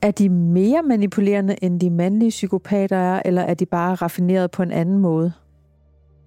Er 0.03 0.11
de 0.11 0.29
mere 0.29 0.83
manipulerende 0.83 1.57
end 1.65 1.81
de 1.81 1.91
mandlige 1.91 2.31
psykopater 2.31 2.97
er, 2.97 3.23
eller 3.25 3.43
er 3.43 3.55
de 3.55 3.67
bare 3.67 3.95
raffineret 3.95 4.51
på 4.51 4.63
en 4.63 4.71
anden 4.71 4.99
måde? 4.99 5.33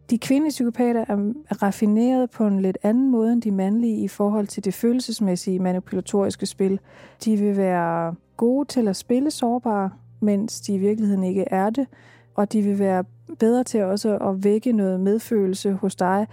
De 0.09 0.17
kvindelige 0.17 0.49
psykopater 0.49 1.01
er 1.09 1.33
raffineret 1.63 2.29
på 2.29 2.47
en 2.47 2.61
lidt 2.61 2.77
anden 2.83 3.11
måde 3.11 3.33
end 3.33 3.41
de 3.41 3.51
mandlige 3.51 3.97
i 3.97 4.07
forhold 4.07 4.47
til 4.47 4.65
det 4.65 4.73
følelsesmæssige 4.73 5.59
manipulatoriske 5.59 6.45
spil. 6.45 6.79
De 7.25 7.37
vil 7.37 7.57
være 7.57 8.15
gode 8.37 8.67
til 8.67 8.87
at 8.87 8.95
spille 8.95 9.31
sårbare, 9.31 9.89
mens 10.21 10.61
de 10.61 10.73
i 10.73 10.77
virkeligheden 10.77 11.23
ikke 11.23 11.45
er 11.51 11.69
det. 11.69 11.87
Og 12.35 12.53
de 12.53 12.61
vil 12.61 12.79
være 12.79 13.03
bedre 13.39 13.63
til 13.63 13.83
også 13.83 14.17
at 14.17 14.43
vække 14.43 14.71
noget 14.71 14.99
medfølelse 14.99 15.73
hos 15.73 15.95
dig, 15.95 16.27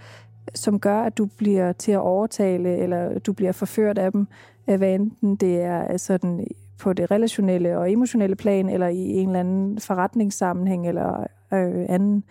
som 0.55 0.79
gør, 0.79 1.01
at 1.01 1.17
du 1.17 1.25
bliver 1.25 1.71
til 1.71 1.91
at 1.91 1.99
overtale, 1.99 2.77
eller 2.77 3.19
du 3.19 3.33
bliver 3.33 3.51
forført 3.51 3.97
af 3.97 4.11
dem, 4.11 4.27
hvad 4.65 4.93
enten 4.95 5.35
det 5.35 5.61
er 5.61 5.91
øh, 5.91 5.99
sådan 5.99 6.47
på 6.79 6.93
det 6.93 7.11
relationelle 7.11 7.77
og 7.77 7.91
emotionelle 7.91 8.35
plan, 8.35 8.69
eller 8.69 8.87
i 8.87 8.97
en 8.97 9.27
eller 9.29 9.39
anden 9.39 9.79
forretningssammenhæng, 9.79 10.87
eller 10.87 11.19
øh, 11.53 11.85
anden 11.89 12.23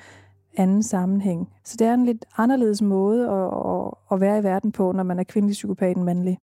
anden 0.56 0.82
sammenhæng. 0.82 1.52
Så 1.64 1.76
det 1.78 1.86
er 1.86 1.94
en 1.94 2.04
lidt 2.04 2.24
anderledes 2.36 2.82
måde 2.82 3.28
at, 3.30 3.44
at, 3.44 3.94
at 4.12 4.20
være 4.20 4.38
i 4.38 4.42
verden 4.42 4.72
på, 4.72 4.92
når 4.92 5.02
man 5.02 5.18
er 5.18 5.24
kvindelig 5.24 5.52
psykopat 5.52 5.96
end 5.96 6.04
mandlig. 6.04 6.38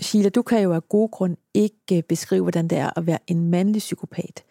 Sheila, 0.00 0.28
du 0.28 0.42
kan 0.42 0.62
jo 0.62 0.72
af 0.72 0.88
god 0.88 1.10
grund 1.10 1.36
ikke 1.54 2.02
beskrive, 2.08 2.42
hvordan 2.42 2.68
det 2.68 2.78
er 2.78 2.98
at 2.98 3.06
være 3.06 3.18
en 3.26 3.50
mandlig 3.50 3.78
psykopat. 3.78 4.44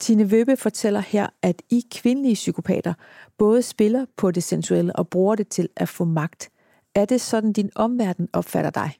Tine 0.00 0.30
Vøbe 0.30 0.56
fortæller 0.56 1.00
her, 1.00 1.26
at 1.42 1.62
I 1.70 1.84
kvindelige 1.94 2.34
psykopater 2.34 2.94
både 3.38 3.62
spiller 3.62 4.06
på 4.16 4.30
det 4.30 4.42
sensuelle 4.42 4.96
og 4.96 5.08
bruger 5.08 5.34
det 5.34 5.48
til 5.48 5.68
at 5.76 5.88
få 5.88 6.04
magt. 6.04 6.50
Er 6.94 7.04
det 7.04 7.20
sådan, 7.20 7.52
din 7.52 7.70
omverden 7.74 8.28
opfatter 8.32 8.70
dig? 8.70 8.90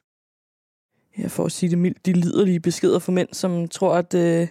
Jeg 1.17 1.31
får 1.31 1.45
at 1.45 1.51
sige 1.51 1.69
det 1.69 1.77
mildt, 1.77 2.05
de 2.05 2.13
liderlige 2.13 2.59
beskeder 2.59 2.99
for 2.99 3.11
mænd, 3.11 3.29
som 3.31 3.67
tror, 3.67 3.95
at 3.95 4.13
øh, 4.13 4.47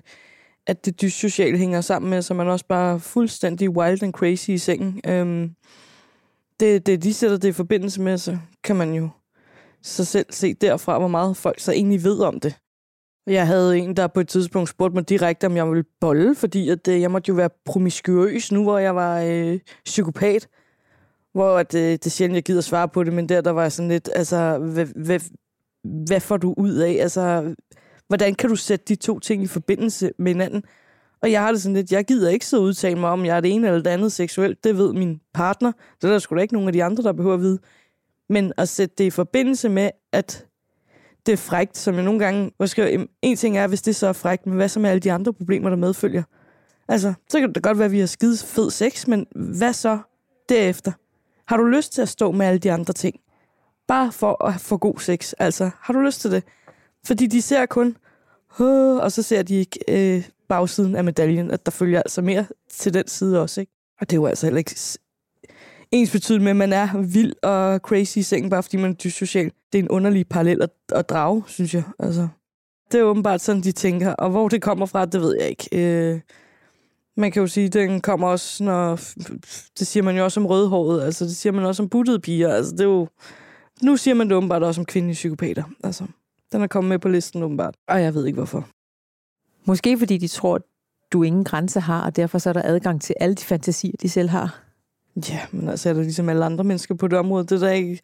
at 0.68 0.84
det 0.84 1.00
dyssociale 1.00 1.58
hænger 1.58 1.80
sammen 1.80 2.10
med, 2.10 2.22
så 2.22 2.34
man 2.34 2.48
også 2.48 2.64
bare 2.66 3.00
fuldstændig 3.00 3.70
wild 3.70 4.02
and 4.02 4.12
crazy 4.12 4.48
i 4.48 4.58
sengen. 4.58 5.00
Øhm, 5.06 5.54
det, 6.60 6.86
det, 6.86 7.02
de 7.02 7.14
sætter 7.14 7.36
det 7.36 7.48
i 7.48 7.52
forbindelse 7.52 8.00
med, 8.00 8.18
så 8.18 8.38
kan 8.64 8.76
man 8.76 8.94
jo 8.94 9.08
så 9.82 10.04
selv 10.04 10.26
se 10.30 10.54
derfra, 10.54 10.98
hvor 10.98 11.08
meget 11.08 11.36
folk 11.36 11.60
så 11.60 11.72
egentlig 11.72 12.04
ved 12.04 12.20
om 12.20 12.40
det. 12.40 12.54
Jeg 13.28 13.46
havde 13.46 13.78
en, 13.78 13.96
der 13.96 14.06
på 14.06 14.20
et 14.20 14.28
tidspunkt 14.28 14.68
spurgte 14.68 14.94
mig 14.94 15.08
direkte, 15.08 15.46
om 15.46 15.56
jeg 15.56 15.68
ville 15.68 15.84
bolle, 16.00 16.34
fordi 16.34 16.68
at, 16.68 16.88
øh, 16.88 17.00
jeg 17.00 17.10
måtte 17.10 17.28
jo 17.28 17.34
være 17.34 17.50
promiskuøs 17.64 18.52
nu, 18.52 18.62
hvor 18.62 18.78
jeg 18.78 18.96
var 18.96 19.20
øh, 19.20 19.58
psykopat. 19.84 20.48
Hvor 21.32 21.58
at, 21.58 21.74
øh, 21.74 21.80
det 21.80 22.06
er 22.06 22.10
sjældent, 22.10 22.34
jeg 22.34 22.44
gider 22.44 22.60
svare 22.60 22.88
på 22.88 23.04
det, 23.04 23.12
men 23.12 23.28
der, 23.28 23.40
der 23.40 23.50
var 23.50 23.62
jeg 23.62 23.72
sådan 23.72 23.88
lidt, 23.88 24.10
altså, 24.14 24.58
hvad, 24.58 24.86
hvad, 24.86 25.20
hvad 25.82 26.20
får 26.20 26.36
du 26.36 26.54
ud 26.56 26.74
af? 26.74 26.96
Altså, 27.00 27.54
Hvordan 28.08 28.34
kan 28.34 28.50
du 28.50 28.56
sætte 28.56 28.84
de 28.88 28.94
to 28.94 29.18
ting 29.18 29.42
i 29.42 29.46
forbindelse 29.46 30.12
med 30.18 30.32
hinanden? 30.32 30.62
Og 31.22 31.32
jeg 31.32 31.42
har 31.42 31.52
det 31.52 31.62
sådan 31.62 31.76
lidt, 31.76 31.92
jeg 31.92 32.04
gider 32.04 32.30
ikke 32.30 32.46
så 32.46 32.58
udtale 32.58 33.00
mig 33.00 33.10
om, 33.10 33.24
jeg 33.24 33.36
er 33.36 33.40
det 33.40 33.54
ene 33.54 33.66
eller 33.66 33.82
det 33.82 33.90
andet 33.90 34.12
seksuelt. 34.12 34.64
Det 34.64 34.76
ved 34.76 34.92
min 34.92 35.20
partner. 35.34 35.72
Det 36.00 36.08
er 36.08 36.12
der 36.12 36.18
sgu 36.18 36.36
da 36.36 36.40
ikke 36.40 36.54
nogen 36.54 36.68
af 36.68 36.72
de 36.72 36.84
andre, 36.84 37.02
der 37.02 37.12
behøver 37.12 37.34
at 37.34 37.40
vide. 37.40 37.58
Men 38.28 38.52
at 38.56 38.68
sætte 38.68 38.94
det 38.98 39.04
i 39.04 39.10
forbindelse 39.10 39.68
med, 39.68 39.90
at 40.12 40.46
det 41.28 41.32
er 41.32 41.36
frægt, 41.36 41.78
som 41.78 41.94
jeg 41.94 42.04
nogle 42.04 42.24
gange... 42.24 42.50
Hvad 42.56 43.06
en 43.22 43.36
ting 43.36 43.58
er, 43.58 43.66
hvis 43.66 43.82
det 43.82 43.96
så 43.96 44.06
er 44.06 44.12
frægt, 44.12 44.46
men 44.46 44.56
hvad 44.56 44.68
så 44.68 44.80
med 44.80 44.90
alle 44.90 45.00
de 45.00 45.12
andre 45.12 45.32
problemer, 45.32 45.68
der 45.70 45.76
medfølger? 45.76 46.22
Altså, 46.88 47.14
så 47.28 47.40
kan 47.40 47.52
det 47.52 47.62
godt 47.62 47.78
være, 47.78 47.86
at 47.86 47.92
vi 47.92 48.00
har 48.00 48.06
skide 48.06 48.36
fed 48.46 48.70
sex, 48.70 49.06
men 49.06 49.26
hvad 49.34 49.72
så 49.72 49.98
derefter? 50.48 50.92
Har 51.46 51.56
du 51.56 51.64
lyst 51.64 51.92
til 51.92 52.02
at 52.02 52.08
stå 52.08 52.32
med 52.32 52.46
alle 52.46 52.58
de 52.58 52.72
andre 52.72 52.92
ting? 52.92 53.20
Bare 53.88 54.12
for 54.12 54.44
at 54.44 54.60
få 54.60 54.76
god 54.76 54.98
sex. 54.98 55.32
Altså, 55.38 55.70
har 55.80 55.92
du 55.94 56.00
lyst 56.00 56.20
til 56.20 56.30
det? 56.30 56.44
Fordi 57.06 57.26
de 57.26 57.42
ser 57.42 57.66
kun, 57.66 57.96
og 59.00 59.12
så 59.12 59.22
ser 59.22 59.42
de 59.42 59.54
ikke 59.54 59.78
øh, 59.88 60.28
bagsiden 60.48 60.96
af 60.96 61.04
medaljen, 61.04 61.50
at 61.50 61.66
der 61.66 61.72
følger 61.72 61.98
altså 61.98 62.22
mere 62.22 62.46
til 62.70 62.94
den 62.94 63.08
side 63.08 63.42
også. 63.42 63.60
Ikke? 63.60 63.72
Og 64.00 64.10
det 64.10 64.16
er 64.16 64.20
jo 64.20 64.26
altså 64.26 64.46
heller 64.46 64.58
ikke 64.58 64.98
ens 65.92 66.12
betydende 66.12 66.44
med, 66.44 66.50
at 66.50 66.56
man 66.56 66.72
er 66.72 67.02
vild 67.02 67.32
og 67.42 67.78
crazy 67.78 68.16
i 68.16 68.22
sengen, 68.22 68.50
bare 68.50 68.62
fordi 68.62 68.76
man 68.76 68.90
er 68.90 68.94
dyssocial. 68.94 69.50
Det 69.72 69.78
er 69.78 69.82
en 69.82 69.88
underlig 69.88 70.28
parallel 70.28 70.62
at, 70.62 70.70
at 70.92 71.08
drage, 71.08 71.44
synes 71.46 71.74
jeg. 71.74 71.82
Altså, 71.98 72.28
det 72.92 73.00
er 73.00 73.04
åbenbart 73.04 73.40
sådan, 73.40 73.62
de 73.62 73.72
tænker. 73.72 74.12
Og 74.12 74.30
hvor 74.30 74.48
det 74.48 74.62
kommer 74.62 74.86
fra, 74.86 75.04
det 75.04 75.20
ved 75.20 75.36
jeg 75.40 75.48
ikke. 75.48 75.68
Øh, 75.72 76.20
man 77.16 77.32
kan 77.32 77.40
jo 77.40 77.46
sige, 77.46 77.66
at 77.66 77.72
den 77.72 78.00
kommer 78.00 78.28
også, 78.28 78.64
når... 78.64 79.00
Det 79.78 79.86
siger 79.86 80.02
man 80.02 80.16
jo 80.16 80.24
også 80.24 80.40
om 80.40 80.46
rødhåret. 80.46 81.02
Altså, 81.02 81.24
det 81.24 81.36
siger 81.36 81.52
man 81.52 81.64
også 81.64 81.82
om 81.82 81.88
buttede 81.88 82.20
piger. 82.20 82.54
Altså, 82.54 82.72
det 82.72 82.80
er 82.80 82.84
jo... 82.84 83.08
Nu 83.82 83.96
siger 83.96 84.14
man 84.14 84.28
det 84.28 84.36
åbenbart 84.36 84.62
også 84.62 84.80
om 84.80 84.84
kvindelige 84.84 85.14
psykopater. 85.14 85.64
Altså. 85.84 86.04
Den 86.52 86.62
er 86.62 86.66
kommet 86.66 86.88
med 86.88 86.98
på 86.98 87.08
listen 87.08 87.42
åbenbart, 87.42 87.74
og 87.88 88.02
jeg 88.02 88.14
ved 88.14 88.26
ikke 88.26 88.36
hvorfor. 88.36 88.68
Måske 89.64 89.98
fordi 89.98 90.18
de 90.18 90.28
tror, 90.28 90.60
du 91.12 91.22
ingen 91.22 91.44
grænse 91.44 91.80
har, 91.80 92.04
og 92.04 92.16
derfor 92.16 92.38
så 92.38 92.48
er 92.48 92.52
der 92.52 92.62
adgang 92.64 93.02
til 93.02 93.14
alle 93.20 93.34
de 93.34 93.44
fantasier, 93.44 93.92
de 94.02 94.08
selv 94.08 94.28
har. 94.28 94.67
Ja, 95.28 95.40
men 95.52 95.68
altså 95.68 95.88
er 95.88 95.92
der 95.92 96.02
ligesom 96.02 96.28
alle 96.28 96.44
andre 96.44 96.64
mennesker 96.64 96.94
på 96.94 97.08
det 97.08 97.18
område. 97.18 97.44
Det 97.44 97.52
er 97.52 97.66
der 97.66 97.70
ikke, 97.70 98.00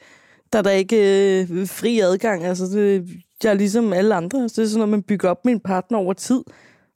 der 0.52 0.58
er 0.58 0.62
der 0.62 0.70
ikke 0.70 0.96
øh, 1.42 1.68
fri 1.68 2.00
adgang. 2.00 2.44
Altså, 2.44 2.64
det, 2.64 3.08
jeg 3.42 3.50
er 3.50 3.54
ligesom 3.54 3.92
alle 3.92 4.14
andre. 4.14 4.42
Altså, 4.42 4.60
det 4.60 4.66
er 4.66 4.70
sådan 4.70 4.78
noget, 4.78 4.90
man 4.90 5.02
bygger 5.02 5.30
op 5.30 5.44
med 5.44 5.52
en 5.52 5.60
partner 5.60 5.98
over 5.98 6.12
tid. 6.12 6.40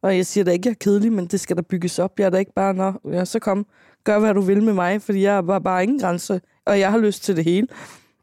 Og 0.02 0.16
jeg 0.16 0.26
siger 0.26 0.44
da 0.44 0.50
ikke, 0.50 0.62
at 0.62 0.66
jeg 0.66 0.70
er 0.70 0.84
kedelig, 0.84 1.12
men 1.12 1.26
det 1.26 1.40
skal 1.40 1.56
der 1.56 1.62
bygges 1.62 1.98
op. 1.98 2.18
Jeg 2.18 2.26
er 2.26 2.30
da 2.30 2.38
ikke 2.38 2.54
bare, 2.54 2.74
nå, 2.74 2.92
ja, 3.12 3.24
så 3.24 3.38
kom, 3.38 3.66
gør 4.04 4.18
hvad 4.18 4.34
du 4.34 4.40
vil 4.40 4.62
med 4.62 4.72
mig, 4.72 5.02
fordi 5.02 5.22
jeg 5.22 5.34
har 5.34 5.42
bare, 5.42 5.60
bare 5.60 5.82
ingen 5.82 5.98
grænser, 6.00 6.38
og 6.66 6.80
jeg 6.80 6.90
har 6.90 6.98
lyst 6.98 7.24
til 7.24 7.36
det 7.36 7.44
hele. 7.44 7.66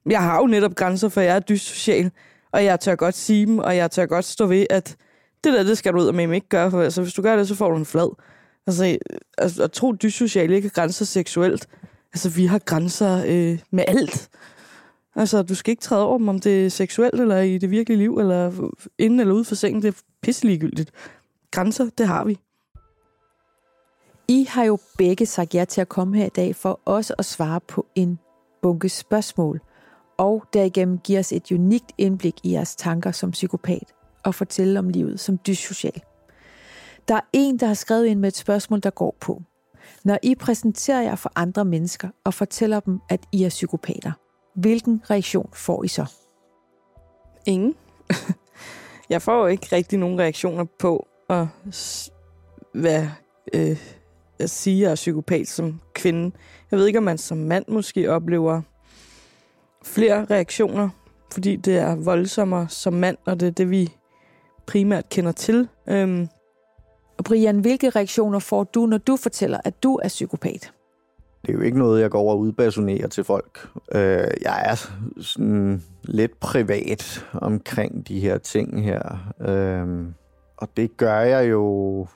Jeg 0.06 0.22
har 0.22 0.38
jo 0.40 0.48
netop 0.48 0.75
grænser, 0.75 1.10
for 1.10 1.22
jeg 1.22 1.36
er 1.36 1.40
dyssocial 1.40 2.12
og 2.56 2.64
jeg 2.64 2.80
tør 2.80 2.96
godt 2.96 3.16
sige 3.16 3.46
dem, 3.46 3.60
og 3.60 3.75
jeg 3.75 3.92
tør 3.92 4.06
godt 4.06 4.25
stå 4.25 4.46
ved, 4.46 4.66
at 4.70 4.96
det 5.44 5.54
der, 5.54 5.64
det 5.64 5.78
skal 5.78 5.94
du 5.94 6.00
ud 6.00 6.08
og 6.08 6.16
med 6.16 6.36
ikke 6.36 6.50
gøre, 6.50 6.72
for 6.72 6.82
altså, 6.82 7.02
hvis 7.02 7.14
du 7.14 7.22
gør 7.22 7.36
det, 7.36 7.48
så 7.48 7.56
får 7.56 7.70
du 7.70 7.78
en 7.78 7.86
flad. 7.86 8.16
Altså, 8.67 8.98
at, 9.38 9.60
at 9.60 9.72
tro, 9.72 9.91
at 9.91 10.03
ikke 10.03 10.62
har 10.62 10.69
grænser 10.69 11.05
seksuelt. 11.05 11.67
Altså, 12.13 12.29
vi 12.29 12.45
har 12.45 12.60
grænser 12.60 13.24
øh, 13.27 13.60
med 13.72 13.84
alt. 13.88 14.29
Altså, 15.15 15.43
du 15.43 15.55
skal 15.55 15.72
ikke 15.72 15.81
træde 15.81 16.05
over 16.05 16.17
dem, 16.17 16.27
om 16.27 16.39
det 16.39 16.65
er 16.65 16.69
seksuelt, 16.69 17.22
eller 17.22 17.38
i 17.38 17.57
det 17.57 17.69
virkelige 17.69 17.98
liv, 17.98 18.17
eller 18.17 18.72
inden 18.98 19.19
eller 19.19 19.34
ude 19.34 19.45
for 19.45 19.55
sengen. 19.55 19.81
Det 19.81 19.88
er 19.88 20.01
pisseligegyldigt. 20.22 20.91
Grænser, 21.51 21.89
det 21.98 22.07
har 22.07 22.25
vi. 22.25 22.39
I 24.27 24.48
har 24.50 24.63
jo 24.63 24.77
begge 24.98 25.25
sagt 25.25 25.55
ja 25.55 25.65
til 25.65 25.81
at 25.81 25.89
komme 25.89 26.17
her 26.17 26.25
i 26.25 26.29
dag 26.36 26.55
for 26.55 26.79
også 26.86 27.15
at 27.17 27.25
svare 27.25 27.62
på 27.62 27.86
en 27.95 28.19
bunke 28.62 28.89
spørgsmål– 28.89 29.62
og 30.17 30.43
derigennem 30.53 30.98
give 30.98 31.19
os 31.19 31.31
et 31.31 31.51
unikt 31.51 31.91
indblik 31.98 32.36
i 32.43 32.51
jeres 32.51 32.75
tanker 32.75 33.12
som 33.12 33.31
psykopat 33.31 33.93
og 34.24 34.36
fortælle 34.36 34.79
om 34.79 34.89
livet 34.89 35.19
som 35.19 35.39
dyssocial. 35.48 36.01
Der 37.08 37.16
er 37.16 37.22
en, 37.34 37.60
der 37.60 37.68
har 37.68 37.74
skrevet 37.74 38.06
ind 38.06 38.20
med 38.20 38.28
et 38.28 38.36
spørgsmål, 38.36 38.80
der 38.80 38.90
går 38.90 39.18
på. 39.22 39.42
Når 40.04 40.18
I 40.24 40.36
præsenterer 40.36 41.02
jer 41.02 41.16
for 41.16 41.32
andre 41.36 41.66
mennesker 41.66 42.10
og 42.24 42.34
fortæller 42.34 42.80
dem, 42.80 43.00
at 43.10 43.20
I 43.32 43.44
er 43.44 43.50
psykopater, 43.50 44.12
hvilken 44.56 45.02
reaktion 45.10 45.50
får 45.54 45.84
I 45.84 45.88
så? 45.88 46.06
Ingen. 47.46 47.76
Jeg 49.10 49.22
får 49.22 49.42
jo 49.42 49.46
ikke 49.46 49.68
rigtig 49.72 50.00
nogen 50.00 50.20
reaktioner 50.20 50.66
på 50.80 51.08
at, 51.30 51.48
hvad, 52.74 53.08
øh, 53.54 53.78
at 54.40 54.50
sige, 54.50 54.78
at 54.78 54.82
jeg 54.82 54.92
er 54.92 54.96
psykopat 54.96 55.48
som 55.48 55.82
kvinde. 55.94 56.36
Jeg 56.72 56.80
ved 56.80 56.88
ikke, 56.88 57.00
om 57.00 57.04
man 57.04 57.18
som 57.18 57.38
mand 57.38 57.66
måske 57.68 58.12
oplever 58.12 58.62
flere 59.84 60.26
reaktioner, 60.26 60.90
fordi 61.34 61.56
det 61.56 61.78
er 61.78 61.96
voldsommere 61.96 62.70
som 62.70 62.94
mand, 62.94 63.18
og 63.26 63.40
det 63.40 63.48
er 63.48 63.52
det, 63.52 63.70
vi 63.70 63.94
primært 64.66 65.10
kender 65.10 65.32
til. 65.32 65.68
Øhm. 65.88 66.28
Og 67.17 67.24
Brian, 67.24 67.60
hvilke 67.60 67.89
reaktioner 67.89 68.39
får 68.39 68.63
du, 68.63 68.86
når 68.86 68.98
du 68.98 69.15
fortæller, 69.15 69.60
at 69.63 69.84
du 69.84 70.00
er 70.03 70.07
psykopat? 70.07 70.74
Det 71.41 71.50
er 71.50 71.53
jo 71.53 71.62
ikke 71.62 71.77
noget, 71.77 72.01
jeg 72.01 72.10
går 72.10 72.19
over 72.19 72.34
og 72.34 72.39
udbasunerer 72.39 73.07
til 73.07 73.24
folk. 73.24 73.67
Øh, 73.91 74.27
jeg 74.41 74.63
er 74.65 74.89
sådan 75.22 75.84
lidt 76.03 76.39
privat 76.39 77.25
omkring 77.34 78.07
de 78.07 78.19
her 78.19 78.38
ting 78.38 78.84
her. 78.84 79.34
Øh, 79.41 80.07
og 80.57 80.69
det 80.77 80.98
gør 80.98 81.19
jeg 81.19 81.50
jo 81.50 82.07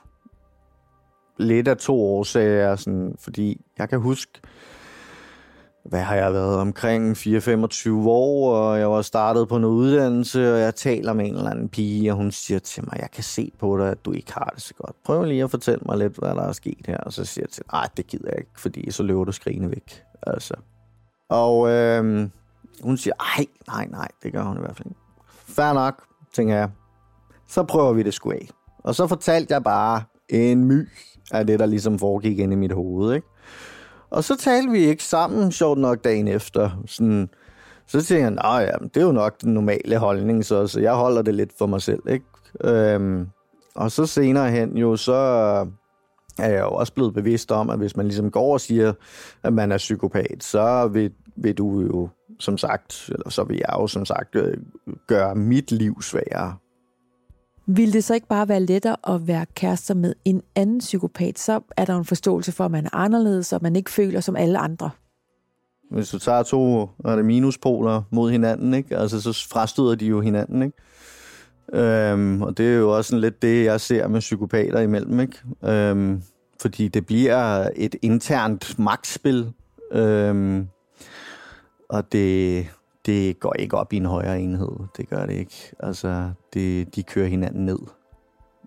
lidt 1.38 1.68
af 1.68 1.76
to 1.76 2.00
årsager, 2.00 2.76
sådan, 2.76 3.14
fordi 3.18 3.60
jeg 3.78 3.88
kan 3.88 4.00
huske, 4.00 4.40
hvad 5.90 6.00
har 6.00 6.14
jeg 6.14 6.32
været, 6.32 6.56
omkring 6.56 7.16
4-25 7.16 7.90
år, 8.08 8.56
og 8.56 8.78
jeg 8.78 8.90
var 8.90 9.02
startet 9.02 9.48
på 9.48 9.56
en 9.56 9.64
uddannelse, 9.64 10.54
og 10.54 10.60
jeg 10.60 10.74
taler 10.74 11.12
med 11.12 11.26
en 11.26 11.36
eller 11.36 11.50
anden 11.50 11.68
pige, 11.68 12.12
og 12.12 12.16
hun 12.16 12.30
siger 12.30 12.58
til 12.58 12.84
mig, 12.84 12.98
jeg 13.00 13.10
kan 13.10 13.24
se 13.24 13.52
på 13.58 13.78
dig, 13.78 13.90
at 13.90 14.04
du 14.04 14.12
ikke 14.12 14.32
har 14.32 14.50
det 14.54 14.62
så 14.62 14.74
godt. 14.74 14.96
Prøv 15.04 15.24
lige 15.24 15.44
at 15.44 15.50
fortælle 15.50 15.80
mig 15.86 15.98
lidt, 15.98 16.16
hvad 16.16 16.28
der 16.28 16.42
er 16.42 16.52
sket 16.52 16.86
her. 16.86 16.96
Og 16.96 17.12
så 17.12 17.24
siger 17.24 17.44
jeg 17.44 17.50
til 17.50 17.64
nej, 17.72 17.88
det 17.96 18.06
gider 18.06 18.28
jeg 18.28 18.38
ikke, 18.38 18.50
fordi 18.56 18.90
så 18.90 19.02
løber 19.02 19.24
du 19.24 19.32
skrigende 19.32 19.70
væk. 19.70 20.02
Altså. 20.22 20.54
Og 21.28 21.68
øh, 21.70 22.28
hun 22.82 22.96
siger, 22.96 23.14
ej, 23.38 23.46
nej, 23.68 23.86
nej, 23.86 24.08
det 24.22 24.32
gør 24.32 24.42
hun 24.42 24.56
i 24.56 24.60
hvert 24.60 24.76
fald 24.76 24.86
ikke. 24.88 25.00
Fair 25.30 25.72
nok, 25.72 26.02
tænker 26.34 26.56
jeg. 26.56 26.70
Så 27.48 27.62
prøver 27.62 27.92
vi 27.92 28.02
det 28.02 28.14
sgu 28.14 28.30
af. 28.30 28.48
Og 28.78 28.94
så 28.94 29.06
fortalte 29.06 29.54
jeg 29.54 29.64
bare 29.64 30.02
en 30.28 30.64
my 30.64 30.88
af 31.32 31.46
det, 31.46 31.58
der 31.58 31.66
ligesom 31.66 31.98
foregik 31.98 32.38
inde 32.38 32.52
i 32.52 32.56
mit 32.56 32.72
hoved, 32.72 33.14
ikke? 33.14 33.26
Og 34.10 34.24
så 34.24 34.36
talte 34.36 34.72
vi 34.72 34.78
ikke 34.78 35.04
sammen, 35.04 35.52
sjovt 35.52 35.78
nok, 35.78 36.04
dagen 36.04 36.28
efter. 36.28 36.82
Sådan, 36.86 37.28
så 37.86 38.02
tænkte 38.02 38.48
jeg, 38.48 38.68
ja, 38.72 38.84
det 38.86 38.96
er 38.96 39.06
jo 39.06 39.12
nok 39.12 39.40
den 39.40 39.54
normale 39.54 39.98
holdning, 39.98 40.44
så, 40.44 40.66
så 40.66 40.80
jeg 40.80 40.94
holder 40.94 41.22
det 41.22 41.34
lidt 41.34 41.50
for 41.58 41.66
mig 41.66 41.82
selv, 41.82 42.02
ikke? 42.08 42.24
Øhm, 42.64 43.28
og 43.74 43.90
så 43.90 44.06
senere 44.06 44.50
hen 44.50 44.76
jo, 44.76 44.96
så 44.96 45.12
øh, 45.12 45.66
er 46.38 46.50
jeg 46.50 46.60
jo 46.60 46.70
også 46.70 46.92
blevet 46.92 47.14
bevidst 47.14 47.52
om, 47.52 47.70
at 47.70 47.78
hvis 47.78 47.96
man 47.96 48.06
ligesom 48.06 48.30
går 48.30 48.52
og 48.52 48.60
siger, 48.60 48.92
at 49.42 49.52
man 49.52 49.72
er 49.72 49.76
psykopat, 49.76 50.44
så 50.44 50.88
vil, 50.88 51.12
vil 51.36 51.58
du 51.58 51.80
jo, 51.80 52.08
som 52.40 52.58
sagt, 52.58 53.08
eller 53.08 53.30
så 53.30 53.44
vil 53.44 53.56
jeg 53.56 53.76
jo 53.78 53.86
som 53.86 54.04
sagt 54.04 54.34
øh, 54.34 54.56
gøre 55.06 55.34
mit 55.34 55.72
liv 55.72 56.02
sværere. 56.02 56.56
Vil 57.76 57.92
det 57.92 58.04
så 58.04 58.14
ikke 58.14 58.26
bare 58.26 58.48
være 58.48 58.60
lettere 58.60 58.96
at 59.14 59.26
være 59.26 59.46
kærester 59.54 59.94
med 59.94 60.14
en 60.24 60.42
anden 60.54 60.78
psykopat, 60.78 61.38
så 61.38 61.60
er 61.76 61.84
der 61.84 61.96
en 61.96 62.04
forståelse 62.04 62.52
for, 62.52 62.64
at 62.64 62.70
man 62.70 62.84
er 62.84 62.94
anderledes, 62.94 63.52
og 63.52 63.60
man 63.62 63.76
ikke 63.76 63.90
føler 63.90 64.20
som 64.20 64.36
alle 64.36 64.58
andre. 64.58 64.90
Hvis 65.90 66.10
du 66.10 66.18
tager 66.18 66.42
to 66.42 66.88
er 67.04 67.16
det 67.16 67.24
minuspoler 67.24 68.02
mod 68.10 68.30
hinanden, 68.30 68.74
ikke? 68.74 68.96
Altså, 68.96 69.20
så 69.20 69.46
frastøder 69.50 69.94
de 69.94 70.06
jo 70.06 70.20
hinanden. 70.20 70.62
Ikke? 70.62 70.76
Øhm, 71.72 72.42
og 72.42 72.58
det 72.58 72.66
er 72.66 72.76
jo 72.76 72.96
også 72.96 73.08
sådan 73.08 73.20
lidt 73.20 73.42
det, 73.42 73.64
jeg 73.64 73.80
ser 73.80 74.08
med 74.08 74.20
psykopater 74.20 74.80
imellem. 74.80 75.20
Ikke? 75.20 75.36
Øhm, 75.64 76.22
fordi 76.60 76.88
det 76.88 77.06
bliver 77.06 77.68
et 77.76 77.96
internt 78.02 78.78
magtspil. 78.78 79.52
Øhm, 79.92 80.68
og 81.88 82.12
det, 82.12 82.66
det 83.06 83.40
går 83.40 83.54
ikke 83.58 83.76
op 83.76 83.92
i 83.92 83.96
en 83.96 84.06
højere 84.06 84.40
enhed. 84.40 84.72
Det 84.96 85.08
gør 85.08 85.26
det 85.26 85.34
ikke. 85.34 85.72
Altså, 85.80 86.30
det, 86.54 86.94
de 86.94 87.02
kører 87.02 87.28
hinanden 87.28 87.66
ned. 87.66 87.78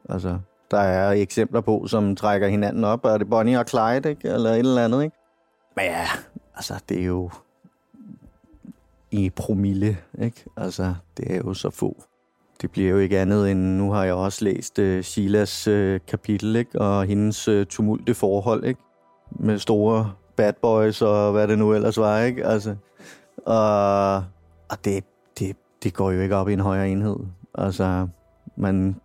Altså, 0.10 0.40
der 0.72 0.80
er 0.80 1.12
eksempler 1.12 1.62
på, 1.62 1.88
som 1.88 2.16
trækker 2.16 2.48
hinanden 2.48 2.84
op. 2.84 3.06
Er 3.06 3.18
det 3.18 3.30
Bonnie 3.30 3.60
og 3.60 3.66
Clyde, 3.68 4.10
ikke? 4.10 4.30
Eller 4.30 4.50
et 4.50 4.60
eller 4.60 4.86
andet, 4.86 5.04
ikke? 5.04 5.18
Men 5.76 5.86
ja, 5.86 6.08
altså, 6.56 6.74
det 6.90 7.02
er 7.02 7.06
jo 7.06 7.30
i 9.12 9.30
promille, 9.30 9.98
ikke? 10.22 10.46
Altså, 10.58 10.94
det 11.18 11.32
er 11.32 11.38
jo 11.38 11.54
så 11.54 11.70
få. 11.70 12.04
Det 12.62 12.72
bliver 12.72 12.90
jo 12.90 12.98
ikke 12.98 13.20
andet 13.20 13.52
end, 13.52 13.60
nu 13.60 13.92
har 13.92 14.04
jeg 14.04 14.14
også 14.14 14.46
læst 14.46 14.80
øh, 14.80 14.98
uh, 14.98 15.04
Silas 15.04 15.68
uh, 15.68 15.74
øh, 15.74 16.00
kapitel, 16.08 16.56
ikke? 16.56 16.82
Og 16.82 17.06
hendes 17.06 17.48
uh, 17.48 17.64
tumulte 17.64 18.14
forhold, 18.14 18.66
ikke? 18.66 18.80
Med 19.32 19.60
store 19.60 20.12
bad 20.36 20.54
boys 20.62 21.02
og 21.02 21.32
hvad 21.32 21.48
det 21.48 21.60
nu 21.60 21.74
ellers 21.74 21.98
var, 21.98 22.20
ikke? 22.20 22.46
Altså, 22.46 22.76
og, 23.38 24.16
og 24.70 24.86
det, 24.86 25.04
det, 25.40 25.56
det 25.84 25.94
går 25.94 26.12
jo 26.12 26.22
ikke 26.22 26.36
op 26.36 26.50
i 26.50 26.54
en 26.54 26.60
højere 26.60 26.90
enhed. 26.90 27.18
Altså, 27.56 28.08
man 28.58 28.96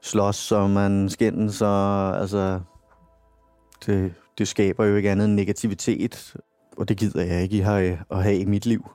slås, 0.00 0.52
og 0.52 0.70
man 0.70 1.08
skændes, 1.08 1.62
og 1.62 2.20
altså, 2.20 2.60
det, 3.86 4.14
det 4.38 4.48
skaber 4.48 4.84
jo 4.84 4.96
ikke 4.96 5.10
andet 5.10 5.24
end 5.24 5.34
negativitet, 5.34 6.36
og 6.76 6.88
det 6.88 6.96
gider 6.96 7.24
jeg 7.24 7.42
ikke 7.42 7.62
have, 7.62 7.98
at 8.10 8.22
have 8.22 8.38
i 8.38 8.44
mit 8.44 8.66
liv. 8.66 8.90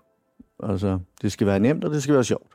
Altså, 0.63 0.99
det 1.21 1.31
skal 1.31 1.47
være 1.47 1.59
nemt, 1.59 1.83
og 1.83 1.91
det 1.91 2.03
skal 2.03 2.15
være 2.15 2.23
sjovt. 2.23 2.54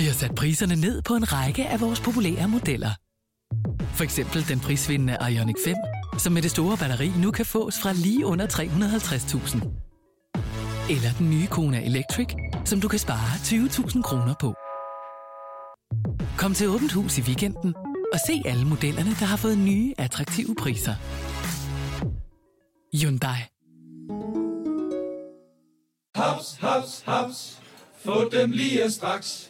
Vi 0.00 0.04
har 0.04 0.12
sat 0.12 0.34
priserne 0.34 0.76
ned 0.76 1.02
på 1.02 1.14
en 1.14 1.32
række 1.32 1.66
af 1.66 1.80
vores 1.80 2.00
populære 2.00 2.48
modeller. 2.48 2.90
For 3.96 4.04
eksempel 4.04 4.48
den 4.48 4.60
prisvindende 4.60 5.16
Ioniq 5.30 5.56
5, 5.64 5.74
som 6.18 6.32
med 6.32 6.42
det 6.42 6.50
store 6.50 6.76
batteri 6.76 7.08
nu 7.22 7.30
kan 7.30 7.46
fås 7.46 7.74
fra 7.82 7.92
lige 7.92 8.26
under 8.26 8.46
350.000. 8.46 9.56
Eller 10.94 11.10
den 11.18 11.30
nye 11.30 11.46
Kona 11.46 11.84
Electric, 11.84 12.28
som 12.64 12.80
du 12.80 12.88
kan 12.88 12.98
spare 12.98 13.30
20.000 13.36 14.02
kroner 14.02 14.34
på. 14.40 14.54
Kom 16.38 16.54
til 16.54 16.68
Åbent 16.68 16.92
Hus 16.92 17.18
i 17.18 17.20
weekenden 17.20 17.74
og 18.12 18.18
se 18.26 18.42
alle 18.44 18.64
modellerne, 18.64 19.10
der 19.10 19.26
har 19.26 19.36
fået 19.36 19.58
nye, 19.58 19.94
attraktive 19.98 20.54
priser. 20.54 20.94
Hyundai. 22.96 23.40
Haps, 26.14 26.56
haps, 26.60 27.02
haps. 27.06 27.62
Få 28.04 28.28
dem 28.28 28.50
lige 28.50 28.90
straks. 28.90 29.49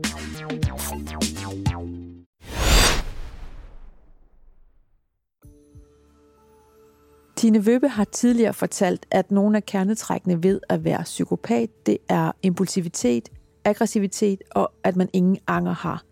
Tine 7.41 7.65
Vøbe 7.65 7.87
har 7.87 8.03
tidligere 8.03 8.53
fortalt, 8.53 9.05
at 9.11 9.31
nogle 9.31 9.57
af 9.57 9.65
kernetrækkene 9.65 10.43
ved 10.43 10.59
at 10.69 10.83
være 10.83 11.03
psykopat, 11.03 11.69
det 11.85 11.97
er 12.09 12.31
impulsivitet, 12.43 13.29
aggressivitet 13.65 14.41
og 14.51 14.71
at 14.83 14.95
man 14.95 15.09
ingen 15.13 15.37
anger 15.47 15.73
har. 15.73 16.03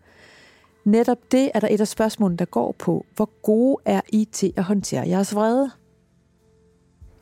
Netop 0.84 1.18
det 1.32 1.50
er 1.54 1.60
der 1.60 1.68
et 1.70 1.80
af 1.80 1.88
spørgsmålene, 1.88 2.36
der 2.36 2.44
går 2.44 2.74
på. 2.78 3.06
Hvor 3.16 3.30
gode 3.42 3.76
er 3.84 4.00
I 4.08 4.28
til 4.32 4.52
at 4.56 4.64
håndtere 4.64 5.08
jeres 5.08 5.34
vrede? 5.34 5.70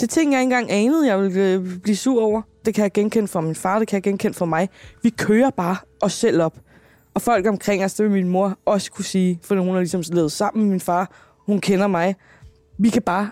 Det 0.01 0.11
ting, 0.11 0.33
jeg 0.33 0.41
ikke 0.41 0.55
engang 0.55 0.71
anede, 0.71 1.07
jeg 1.07 1.23
ville 1.23 1.53
øh, 1.53 1.81
blive 1.81 1.97
sur 1.97 2.23
over. 2.23 2.43
Det 2.65 2.75
kan 2.75 2.83
jeg 2.83 2.93
genkende 2.93 3.29
fra 3.29 3.41
min 3.41 3.55
far, 3.55 3.79
det 3.79 3.89
kan 3.89 3.97
jeg 3.97 4.03
genkende 4.03 4.35
fra 4.35 4.47
mig. 4.47 4.69
Vi 5.03 5.11
kører 5.11 5.51
bare 5.51 5.77
os 6.01 6.13
selv 6.13 6.43
op. 6.43 6.59
Og 7.15 7.23
folk 7.23 7.47
omkring 7.47 7.85
os, 7.85 7.95
det 7.95 8.05
vil 8.05 8.13
min 8.13 8.29
mor 8.29 8.59
også 8.65 8.93
kunne 8.93 9.05
sige, 9.05 9.39
for 9.43 9.57
hun 9.57 9.69
har 9.69 9.79
ligesom 9.79 10.03
levet 10.13 10.33
sammen 10.33 10.63
med 10.65 10.71
min 10.71 10.81
far. 10.81 11.11
Hun 11.47 11.61
kender 11.61 11.87
mig. 11.87 12.17
Vi 12.79 12.89
kan 12.89 13.03
bare... 13.03 13.31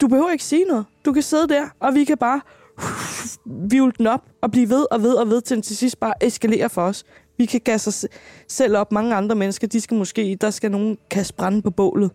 Du 0.00 0.08
behøver 0.08 0.30
ikke 0.30 0.44
sige 0.44 0.64
noget. 0.64 0.84
Du 1.04 1.12
kan 1.12 1.22
sidde 1.22 1.48
der, 1.48 1.68
og 1.80 1.94
vi 1.94 2.04
kan 2.04 2.18
bare 2.18 2.40
vivle 3.70 3.92
den 3.98 4.06
op 4.06 4.22
og 4.40 4.50
blive 4.50 4.68
ved 4.68 4.86
og 4.90 5.02
ved 5.02 5.14
og 5.14 5.28
ved, 5.28 5.40
til 5.40 5.54
den 5.54 5.62
til 5.62 5.76
sidst 5.76 6.00
bare 6.00 6.24
eskalerer 6.24 6.68
for 6.68 6.82
os. 6.82 7.04
Vi 7.38 7.44
kan 7.44 7.60
gasse 7.64 7.88
os 7.88 8.06
selv 8.48 8.76
op. 8.76 8.92
Mange 8.92 9.14
andre 9.14 9.34
mennesker, 9.34 9.66
de 9.66 9.80
skal 9.80 9.96
måske... 9.96 10.36
Der 10.40 10.50
skal 10.50 10.70
nogen 10.70 10.98
kaste 11.10 11.34
brænde 11.34 11.62
på 11.62 11.70
bålet, 11.70 12.10